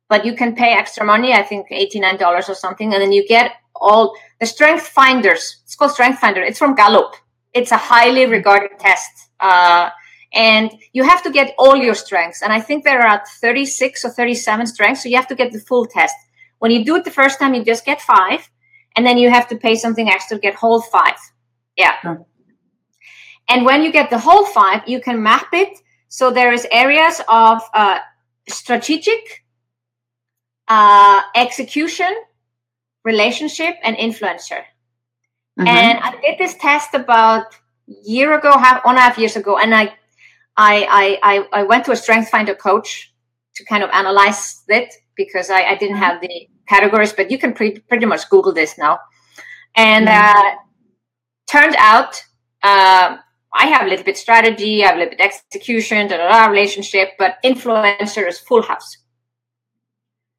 [0.09, 1.33] But you can pay extra money.
[1.33, 5.59] I think eighty nine dollars or something, and then you get all the Strength Finders.
[5.65, 6.43] It's called Strength Finder.
[6.43, 7.17] It's from Gallup.
[7.59, 9.91] It's a highly regarded test uh,
[10.33, 12.43] and you have to get all your strengths.
[12.43, 15.03] And I think there are 36 or 37 strengths.
[15.03, 16.15] So you have to get the full test.
[16.59, 18.49] When you do it the first time, you just get five.
[18.95, 21.17] And then you have to pay something extra to get whole five.
[21.77, 21.95] Yeah.
[23.49, 25.79] And when you get the whole five, you can map it.
[26.09, 27.99] So there is areas of uh,
[28.49, 29.45] strategic,
[30.69, 32.15] uh, execution,
[33.05, 34.63] relationship, and influencer.
[35.59, 35.69] Mm-hmm.
[35.69, 39.59] And I did this test about year ago, half one and a half years ago,
[39.59, 39.95] and I
[40.57, 43.13] I, I, I went to a strength finder coach
[43.57, 47.53] to kind of analyze it because I, I didn't have the categories, but you can
[47.53, 49.01] pre- pretty much Google this now.
[49.75, 50.39] And mm-hmm.
[50.39, 50.51] uh,
[51.47, 52.23] turned out
[52.63, 53.19] uh,
[53.53, 56.47] I have a little bit strategy, I have a little bit execution, da, da, da,
[56.47, 58.99] relationship, but influencer is full house.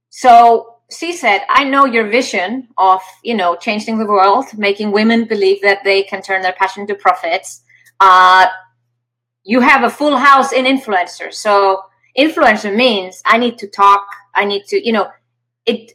[0.10, 5.26] So she said, I know your vision of, you know, changing the world, making women
[5.26, 7.62] believe that they can turn their passion to profits.
[8.00, 8.48] Uh,
[9.44, 11.34] you have a full house in influencer.
[11.34, 11.82] So
[12.18, 14.06] influencer means I need to talk.
[14.34, 15.10] I need to, you know,
[15.66, 15.92] it.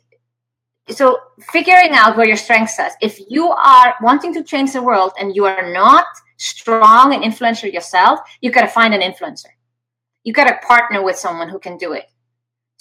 [0.89, 1.19] So
[1.53, 2.91] figuring out where your strengths are.
[3.01, 6.05] If you are wanting to change the world and you are not
[6.37, 9.47] strong and influential yourself, you got to find an influencer.
[10.25, 12.05] You got to partner with someone who can do it.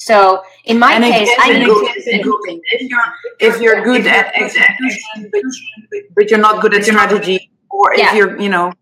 [0.02, 1.94] So in my and case, I need to.
[1.96, 3.00] If you're,
[3.40, 5.30] if you're good at execution,
[6.16, 8.16] but you're not good at strategy, or if yeah.
[8.16, 8.74] you're, you know,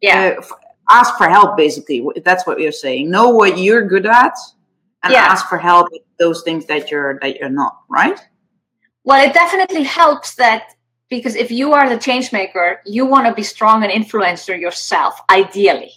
[0.00, 0.36] yeah.
[0.38, 0.44] Uh,
[0.90, 4.34] ask for help basically that's what you're saying know what you're good at
[5.04, 5.20] and yeah.
[5.20, 8.18] ask for help with those things that you're that you're not right
[9.04, 10.74] well it definitely helps that
[11.08, 15.14] because if you are the change maker you want to be strong and influencer yourself
[15.30, 15.92] ideally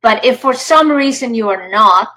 [0.00, 2.08] but if for some reason you are not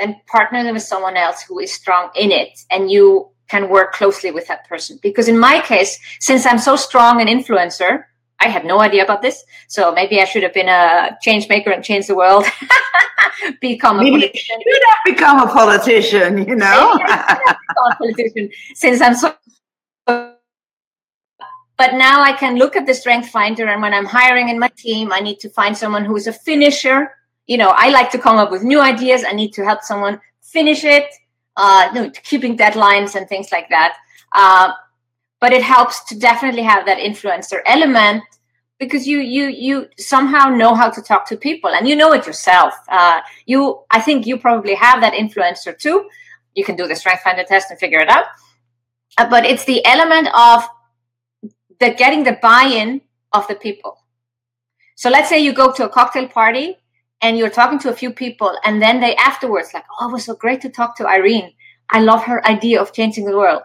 [0.00, 4.30] then partner with someone else who is strong in it and you can work closely
[4.30, 8.04] with that person because in my case since i'm so strong an influencer
[8.40, 9.44] I had no idea about this.
[9.68, 12.46] So maybe I should have been a change maker and change the world.
[13.60, 14.60] become a maybe politician.
[14.64, 16.98] You should have become a politician, you know?
[17.06, 17.56] a
[17.98, 19.34] politician since I'm so.
[20.06, 24.70] But now I can look at the strength finder, and when I'm hiring in my
[24.76, 27.10] team, I need to find someone who is a finisher.
[27.50, 29.24] You know, I like to come up with new ideas.
[29.26, 31.06] I need to help someone finish it,
[31.56, 33.96] uh, you know, keeping deadlines and things like that.
[34.30, 34.72] Uh,
[35.40, 38.22] but it helps to definitely have that influencer element
[38.78, 42.24] because you you you somehow know how to talk to people and you know it
[42.24, 46.08] yourself uh, you i think you probably have that influencer too
[46.54, 48.24] you can do the strength finder test and figure it out
[49.18, 50.66] uh, but it's the element of
[51.78, 53.00] the getting the buy-in
[53.32, 53.98] of the people
[54.94, 56.79] so let's say you go to a cocktail party
[57.22, 60.24] and you're talking to a few people and then they afterwards like oh it was
[60.24, 61.52] so great to talk to irene
[61.90, 63.62] i love her idea of changing the world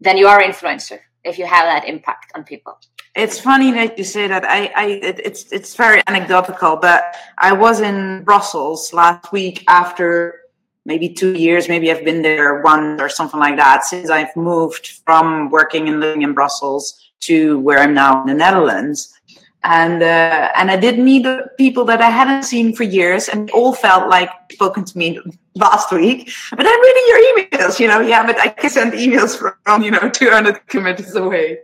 [0.00, 2.78] then you are influencer if you have that impact on people.
[3.14, 4.44] It's funny that you say that.
[4.44, 10.40] I, I, it, it's, it's very anecdotal, but I was in Brussels last week after
[10.84, 11.68] maybe two years.
[11.68, 15.98] Maybe I've been there one or something like that since I've moved from working and
[15.98, 19.15] living in Brussels to where I'm now in the Netherlands
[19.62, 21.26] and uh, and I did meet
[21.58, 25.18] people that I hadn't seen for years, and they all felt like spoken to me
[25.54, 26.30] last week.
[26.50, 28.00] But I'm reading your emails, you know.
[28.00, 31.58] Yeah, but I can send emails from you know 200 kilometers away.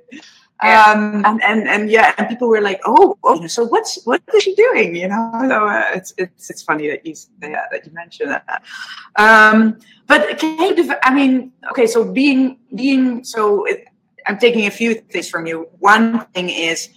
[0.63, 0.93] Yeah.
[0.93, 4.43] Um, and, and and yeah, and people were like, "Oh, oh so what's what is
[4.45, 7.93] she doing?" You know, so uh, it's it's it's funny that you yeah, that you
[7.93, 8.63] mentioned that.
[9.17, 10.75] Um, but can you?
[10.77, 13.87] Def- I mean, okay, so being being so, it,
[14.27, 15.69] I'm taking a few things from you.
[15.81, 16.89] One thing is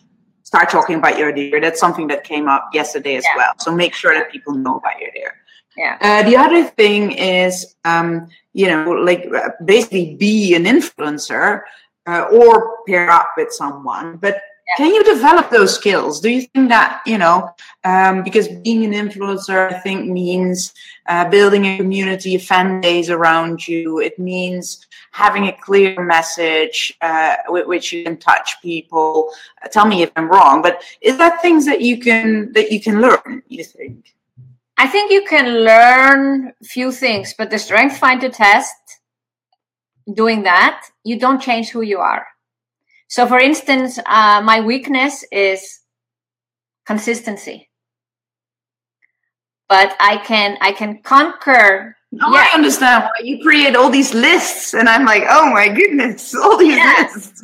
[0.46, 1.60] start talking about your deer.
[1.60, 3.36] That's something that came up yesterday as yeah.
[3.36, 3.54] well.
[3.60, 5.34] So make sure that people know about your deer.
[5.76, 5.98] Yeah.
[6.00, 11.64] Uh, the other thing is, um, you know, like uh, basically be an influencer
[12.08, 14.42] uh, or pair up with someone, but
[14.78, 16.20] can you develop those skills?
[16.20, 17.52] Do you think that, you know,
[17.84, 20.74] um, because being an influencer, I think means
[21.08, 24.00] uh, building a community, a fan base around you.
[24.00, 24.88] It means
[25.24, 29.30] having a clear message uh, with which you can touch people.
[29.64, 32.80] Uh, tell me if I'm wrong, but is that things that you can that you
[32.82, 33.42] can learn?
[33.48, 34.14] You think?
[34.78, 38.76] I think you can learn few things, but the strength finder test,
[40.14, 42.26] doing that, you don't change who you are
[43.08, 45.80] so, for instance, uh, my weakness is
[46.86, 47.70] consistency,
[49.70, 51.98] but I can I can conquer.
[52.22, 52.48] Oh, yeah.
[52.52, 56.58] I understand why you create all these lists, and I'm like, oh my goodness, all
[56.58, 57.42] these lists.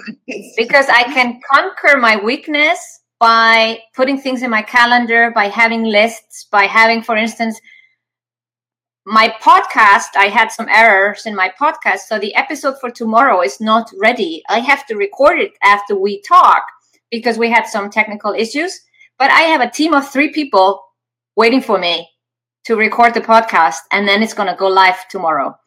[0.58, 2.80] because I can conquer my weakness
[3.20, 7.60] by putting things in my calendar, by having lists, by having, for instance,
[9.06, 12.02] my podcast, I had some errors in my podcast.
[12.08, 14.44] So the episode for tomorrow is not ready.
[14.48, 16.64] I have to record it after we talk
[17.10, 18.80] because we had some technical issues.
[19.18, 20.82] But I have a team of three people
[21.36, 22.08] waiting for me
[22.66, 25.58] to record the podcast and then it's going to go live tomorrow.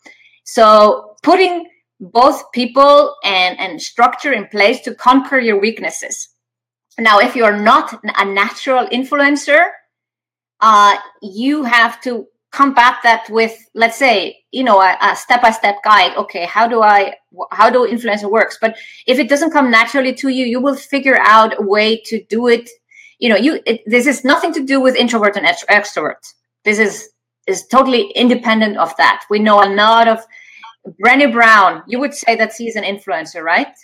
[0.45, 1.69] So putting
[2.01, 6.29] both people and, and structure in place to conquer your weaknesses.
[6.99, 9.65] Now, if you're not a natural influencer,
[10.61, 16.45] uh, you have to combat that with let's say you know a, step-by-step guide okay
[16.47, 17.13] how do i
[17.51, 18.77] how do influencer works but
[19.09, 22.47] if it doesn't come naturally to you you will figure out a way to do
[22.47, 22.71] it
[23.19, 26.35] you know, you it, this is nothing to do with introvert and extrovert.
[26.65, 27.11] This is
[27.47, 29.23] is totally independent of that.
[29.29, 30.19] We know a lot of
[31.05, 31.83] Brené Brown.
[31.87, 33.75] You would say that she's an influencer, right?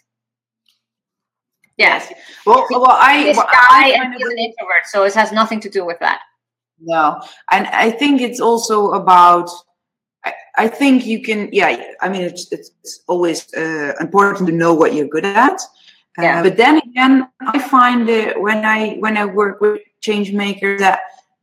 [1.76, 2.12] Yes.
[2.44, 5.60] Well, well, I this well, guy I and he's an introvert, so it has nothing
[5.60, 6.20] to do with that.
[6.78, 7.20] No,
[7.50, 9.48] and I think it's also about.
[10.22, 11.48] I, I think you can.
[11.52, 15.58] Yeah, I mean, it's it's, always uh, important to know what you're good at.
[16.18, 16.42] Uh, Yeah.
[16.42, 21.00] But then again, I find it when I when I work with change makers that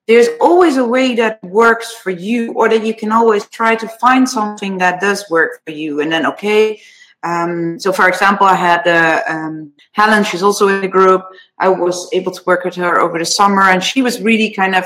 [0.07, 3.87] there's always a way that works for you, or that you can always try to
[3.87, 6.81] find something that does work for you, and then okay.
[7.23, 10.23] Um, so, for example, I had uh, um, Helen.
[10.23, 11.23] She's also in the group.
[11.59, 14.75] I was able to work with her over the summer, and she was really kind
[14.75, 14.85] of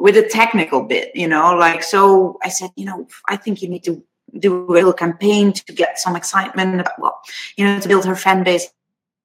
[0.00, 3.68] with a technical bit, you know, like so I said, you know, I think you
[3.68, 4.02] need to
[4.38, 7.20] do a little campaign to get some excitement, well,
[7.56, 8.68] you know, to build her fan base,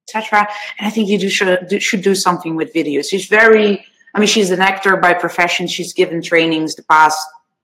[0.07, 0.47] etc.
[0.77, 3.09] And I think you do should do, should do something with videos.
[3.09, 3.85] She's very,
[4.15, 5.67] I mean, she's an actor by profession.
[5.67, 7.19] She's given trainings the past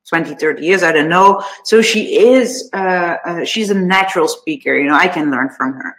[0.09, 0.83] 20, 30 years.
[0.83, 1.43] I don't know.
[1.63, 4.75] So she is, uh, uh, she's a natural speaker.
[4.75, 5.95] You know, I can learn from her.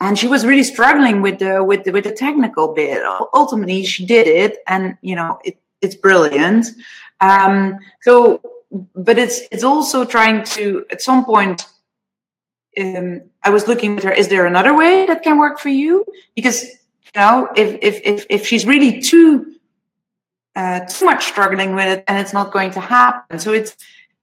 [0.00, 3.02] And she was really struggling with the with the with the technical bit.
[3.32, 6.66] Ultimately, she did it, and you know, it it's brilliant.
[7.22, 8.42] Um, so,
[8.94, 11.66] but it's it's also trying to at some point.
[12.78, 14.12] Um, I was looking at her.
[14.12, 16.04] Is there another way that can work for you?
[16.34, 19.55] Because you know, if if if, if she's really too
[20.56, 23.38] uh, too much struggling with it, and it's not going to happen.
[23.38, 23.76] So it's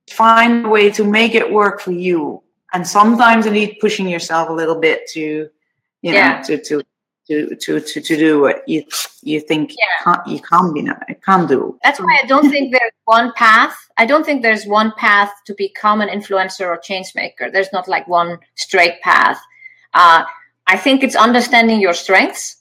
[0.10, 2.42] find a way to make it work for you.
[2.74, 5.22] And sometimes you need pushing yourself a little bit to,
[6.02, 6.42] you know, Yeah.
[6.42, 6.82] to to
[7.28, 8.84] to to to to do what you
[9.22, 11.78] you think you can't you can't be no- can't do.
[11.84, 13.76] That's why I don't think there's one path.
[13.98, 17.50] I don't think there's one path to become an influencer or change maker.
[17.50, 19.40] There's not like one straight path.
[19.94, 20.24] Uh,
[20.66, 22.58] I think it's understanding your strengths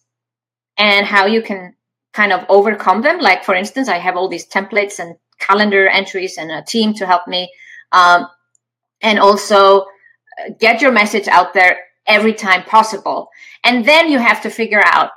[0.77, 1.75] and how you can
[2.13, 3.21] kind of overcome them.
[3.21, 7.07] Like, for instance, I have all these templates and calendar entries and a team to
[7.07, 7.51] help me.
[7.93, 8.27] Um,
[9.03, 9.85] and also uh,
[10.59, 13.29] get your message out there every time possible.
[13.65, 15.13] And then you have to figure out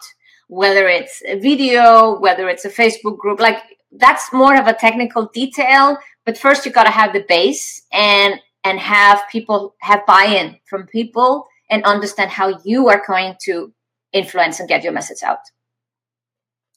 [0.48, 3.58] whether it's a video, whether it's a Facebook group, like
[3.92, 5.98] that's more of a technical detail.
[6.26, 10.88] But first you got to have the base and, and have people have buy-in from
[10.88, 13.74] people and understand how you are going to
[14.12, 15.40] influence and get your message out.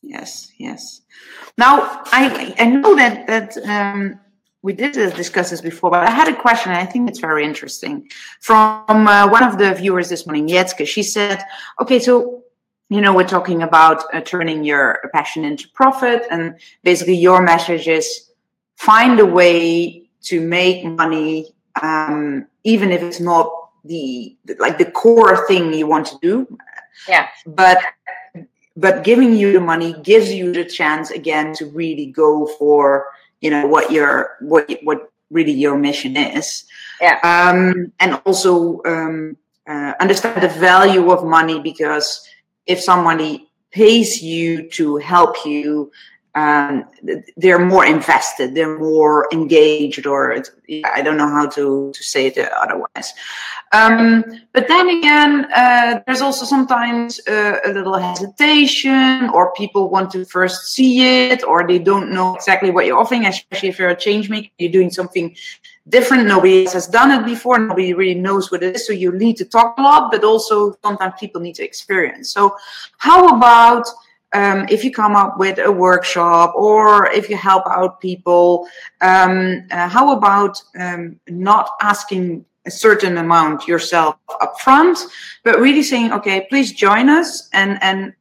[0.02, 1.02] Yes, yes.
[1.56, 4.18] Now I I know that that um,
[4.62, 6.72] we did discuss this before, but I had a question.
[6.72, 8.08] And I think it's very interesting
[8.40, 10.86] from uh, one of the viewers this morning, Jetske.
[10.86, 11.42] She said,
[11.80, 12.44] "Okay, so
[12.90, 17.88] you know we're talking about uh, turning your passion into profit, and basically your message
[17.88, 18.30] is
[18.76, 23.50] find a way to make money, um, even if it's not
[23.84, 26.46] the like the core thing you want to do,
[27.08, 27.26] Yeah.
[27.46, 27.78] but."
[28.78, 33.06] But giving you the money gives you the chance again to really go for
[33.40, 36.64] you know what your what what really your mission is
[37.00, 37.18] Yeah.
[37.22, 39.36] um and also um
[39.68, 42.26] uh, understand the value of money because
[42.66, 45.92] if somebody pays you to help you
[46.34, 46.84] um
[47.36, 50.42] they're more invested they're more engaged or
[50.84, 53.14] i don't know how to to say it otherwise
[53.72, 60.10] um, but then again, uh, there's also sometimes uh, a little hesitation, or people want
[60.12, 63.90] to first see it, or they don't know exactly what you're offering, especially if you're
[63.90, 65.36] a change maker, you're doing something
[65.88, 66.26] different.
[66.26, 68.86] Nobody else has done it before, nobody really knows what it is.
[68.86, 72.30] So you need to talk a lot, but also sometimes people need to experience.
[72.30, 72.56] So,
[72.96, 73.86] how about
[74.32, 78.68] um, if you come up with a workshop or if you help out people,
[79.00, 84.98] um, uh, how about um, not asking a certain amount yourself up front,
[85.44, 88.12] but really saying, okay, please join us and and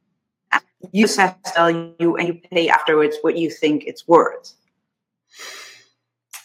[0.91, 4.53] you set value and you pay afterwards what you think it's worth.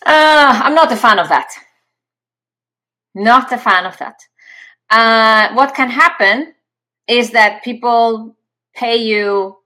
[0.04, 1.50] Uh, I'm not a fan of that.
[3.14, 4.16] Not a fan of that.
[4.90, 6.54] Uh, what can happen
[7.06, 8.34] is that people
[8.74, 9.56] pay you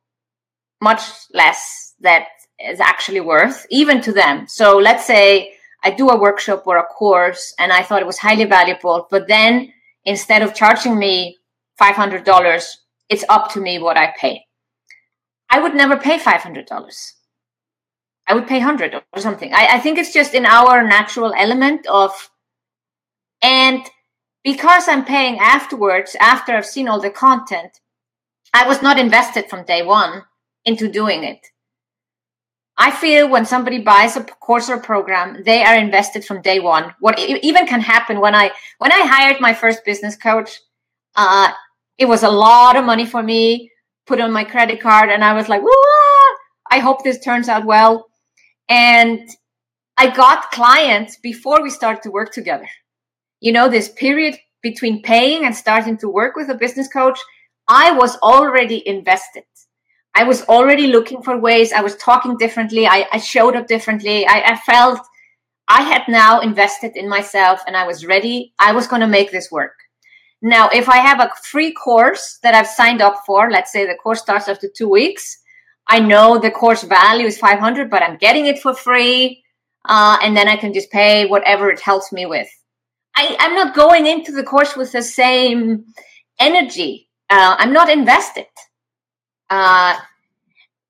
[0.80, 1.00] much
[1.32, 2.26] less that
[2.58, 4.46] is actually worth, even to them.
[4.48, 5.52] So let's say
[5.84, 9.28] I do a workshop or a course and I thought it was highly valuable, but
[9.28, 9.72] then
[10.04, 11.38] instead of charging me
[11.80, 12.74] $500,
[13.08, 14.44] it's up to me what I pay.
[15.48, 17.12] I would never pay $500.
[18.26, 19.52] I would pay 100 or something.
[19.54, 22.10] I, I think it's just in our natural element of,
[23.42, 23.82] and
[24.42, 27.78] because I'm paying afterwards, after I've seen all the content,
[28.56, 30.22] I was not invested from day one
[30.64, 31.46] into doing it.
[32.78, 36.94] I feel when somebody buys a course or program, they are invested from day one.
[37.00, 40.60] What even can happen when I when I hired my first business coach,
[41.14, 41.50] uh,
[41.98, 43.70] it was a lot of money for me
[44.06, 45.62] put on my credit card, and I was like,
[46.70, 48.06] I hope this turns out well.
[48.68, 49.28] And
[49.96, 52.68] I got clients before we started to work together.
[53.40, 57.18] You know, this period between paying and starting to work with a business coach,
[57.68, 59.44] I was already invested.
[60.14, 61.72] I was already looking for ways.
[61.72, 62.86] I was talking differently.
[62.86, 64.26] I, I showed up differently.
[64.26, 65.00] I, I felt
[65.68, 68.54] I had now invested in myself and I was ready.
[68.58, 69.74] I was going to make this work.
[70.40, 73.94] Now, if I have a free course that I've signed up for, let's say the
[73.94, 75.38] course starts after two weeks,
[75.88, 79.42] I know the course value is 500, but I'm getting it for free.
[79.84, 82.48] Uh, and then I can just pay whatever it helps me with.
[83.16, 85.86] I, I'm not going into the course with the same
[86.38, 87.05] energy.
[87.28, 88.46] Uh, I'm not invested.
[89.50, 89.96] Uh,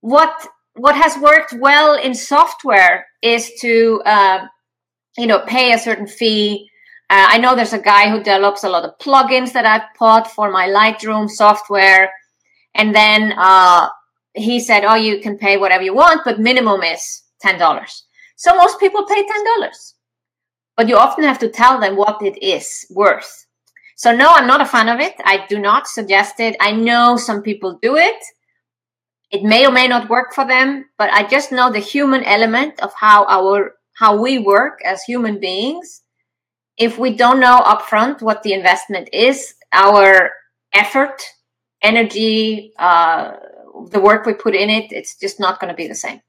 [0.01, 4.47] what what has worked well in software is to uh,
[5.17, 6.69] you know pay a certain fee.
[7.09, 10.31] Uh, I know there's a guy who develops a lot of plugins that I've bought
[10.31, 12.11] for my Lightroom software,
[12.75, 13.89] and then uh,
[14.35, 18.05] he said, "Oh, you can pay whatever you want, but minimum is ten dollars."
[18.37, 19.95] So most people pay ten dollars,
[20.77, 23.46] but you often have to tell them what it is worth.
[23.97, 25.15] So no, I'm not a fan of it.
[25.25, 26.55] I do not suggest it.
[26.61, 28.23] I know some people do it.
[29.31, 32.81] It may or may not work for them, but I just know the human element
[32.81, 36.03] of how our how we work as human beings.
[36.77, 40.31] If we don't know upfront what the investment is, our
[40.75, 41.23] effort,
[41.81, 43.33] energy, uh,
[43.91, 46.21] the work we put in it, it's just not going to be the same.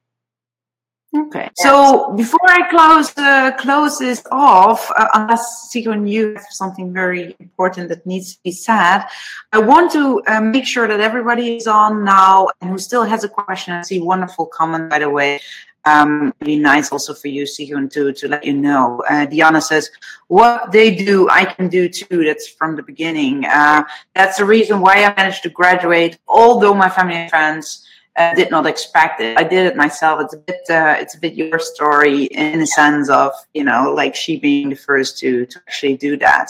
[1.15, 1.49] Okay.
[1.55, 7.35] So before I close uh, close this off, uh, unless Sigrun, you have something very
[7.39, 9.05] important that needs to be said,
[9.53, 13.23] I want to uh, make sure that everybody is on now and who still has
[13.23, 13.73] a question.
[13.73, 15.39] I see wonderful comment by the way.
[15.85, 19.01] Um, it'd be nice also for you, Sigrun, to to let you know.
[19.09, 19.89] Uh, Diana says,
[20.27, 23.45] "What they do, I can do too." That's from the beginning.
[23.45, 27.87] Uh, that's the reason why I managed to graduate, although my family and friends
[28.17, 29.37] uh, did not expect it.
[29.37, 30.19] I did it myself.
[30.21, 33.93] It's a bit, uh, it's a bit your story in the sense of, you know,
[33.93, 36.49] like she being the first to, to actually do that.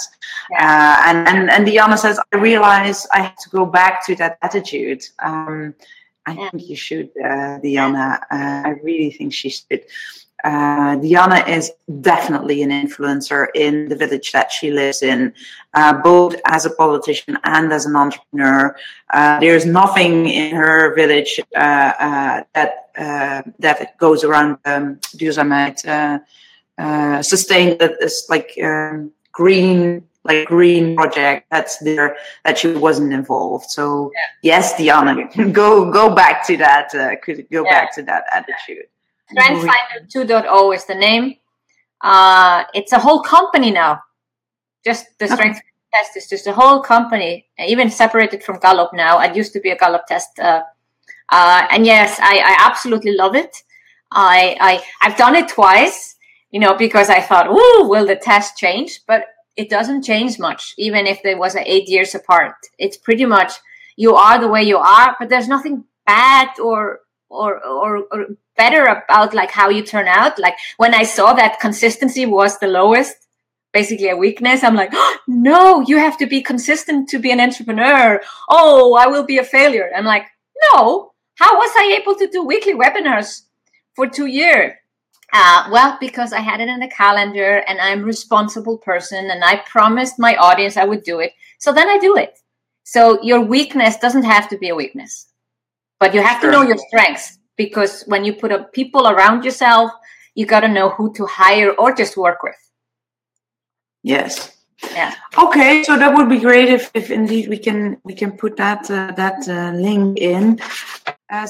[0.52, 0.58] Yeah.
[0.66, 4.38] Uh, and, and, and Diana says, I realize I have to go back to that
[4.42, 5.04] attitude.
[5.20, 5.76] Um,
[6.26, 6.50] I yeah.
[6.50, 8.20] think you should, uh, Diana.
[8.32, 9.84] Uh, I really think she should
[10.44, 11.72] uh, Diana is
[12.02, 15.34] definitely an influencer in the village that she lives in,
[15.74, 18.76] uh, both as a politician and as an entrepreneur.
[19.12, 26.24] Uh, there's nothing in her village uh, uh, that uh, that goes around um, duurzaamheid,
[27.24, 33.70] sustain that is like um, green like green project that's there that she wasn't involved
[33.70, 34.20] so yeah.
[34.42, 35.16] yes diana
[35.52, 36.90] go go back to that
[37.22, 37.72] could go yeah.
[37.72, 38.88] back to that attitude
[39.30, 41.36] Strength Finder 2.0 is the name.
[42.02, 44.02] Uh, it's a whole company now.
[44.86, 45.66] Just the strength okay.
[45.94, 49.20] test is just a whole company, even separated from Gallup now.
[49.20, 50.40] It used to be a Gallup test.
[50.40, 50.64] Uh,
[51.30, 53.64] uh, and yes, I, I, absolutely love it.
[54.12, 56.16] I, I, I've done it twice,
[56.52, 59.26] you know, because I thought, "Ooh, will the test change?" But
[59.58, 62.56] it doesn't change much, even if there was eight years apart.
[62.78, 63.54] It's pretty much
[63.98, 68.26] you are the way you are, but there's nothing bad or or, or, or
[68.56, 70.40] better about like how you turn out.
[70.40, 73.28] Like when I saw that consistency was the lowest,
[73.74, 77.40] basically a weakness, I'm like, oh, no, you have to be consistent to be an
[77.40, 78.22] entrepreneur.
[78.50, 79.92] Oh, I will be a failure.
[79.96, 80.26] I'm like,
[80.72, 83.44] no, how was I able to do weekly webinars
[83.96, 84.74] for two years?
[85.34, 89.44] Uh, well, because I had it in the calendar and I'm a responsible person and
[89.44, 91.34] I promised my audience I would do it.
[91.60, 92.40] So then I do it.
[92.84, 95.28] So your weakness doesn't have to be a weakness.
[96.00, 96.52] But you have sure.
[96.52, 99.92] to know your strengths because when you put up people around yourself,
[100.36, 102.56] you got to know who to hire or just work with.
[104.04, 104.56] Yes.
[104.92, 105.16] Yeah.
[105.38, 108.90] Okay, so that would be great if, if indeed we can we can put that
[108.92, 110.60] uh, that uh, link in.
[111.30, 111.48] Uh,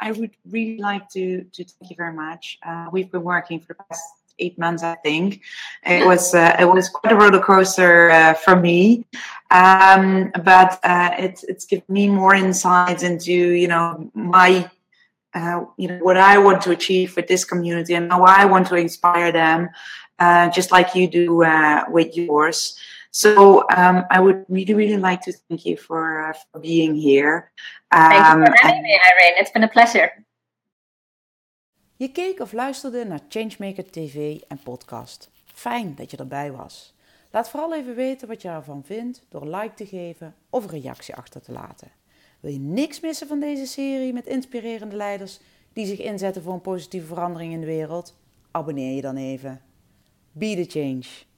[0.00, 2.58] I would really like to to thank you very much.
[2.66, 4.02] Uh, we've been working for the past
[4.40, 5.42] eight months, I think.
[5.84, 9.06] It was uh, it was quite a roller coaster uh, for me,
[9.50, 14.70] um, but uh, it's it's given me more insights into you know my
[15.34, 18.66] uh, you know what I want to achieve with this community and how I want
[18.68, 19.68] to inspire them,
[20.18, 22.78] uh, just like you do uh, with yours.
[23.12, 27.50] So um, I would really, really like to thank you for, for being here.
[27.90, 29.34] Um, thank you for having me, Irene.
[29.38, 30.12] It's been a pleasure.
[32.00, 35.30] Je keek of luisterde naar Changemaker TV en podcast.
[35.44, 36.94] Fijn dat je erbij was.
[37.30, 41.14] Laat vooral even weten wat je ervan vindt door like te geven of een reactie
[41.14, 41.90] achter te laten.
[42.40, 45.40] Wil je niks missen van deze serie met inspirerende leiders
[45.72, 48.14] die zich inzetten voor een positieve verandering in de wereld?
[48.50, 49.60] Abonneer je dan even.
[50.32, 51.29] Be the change.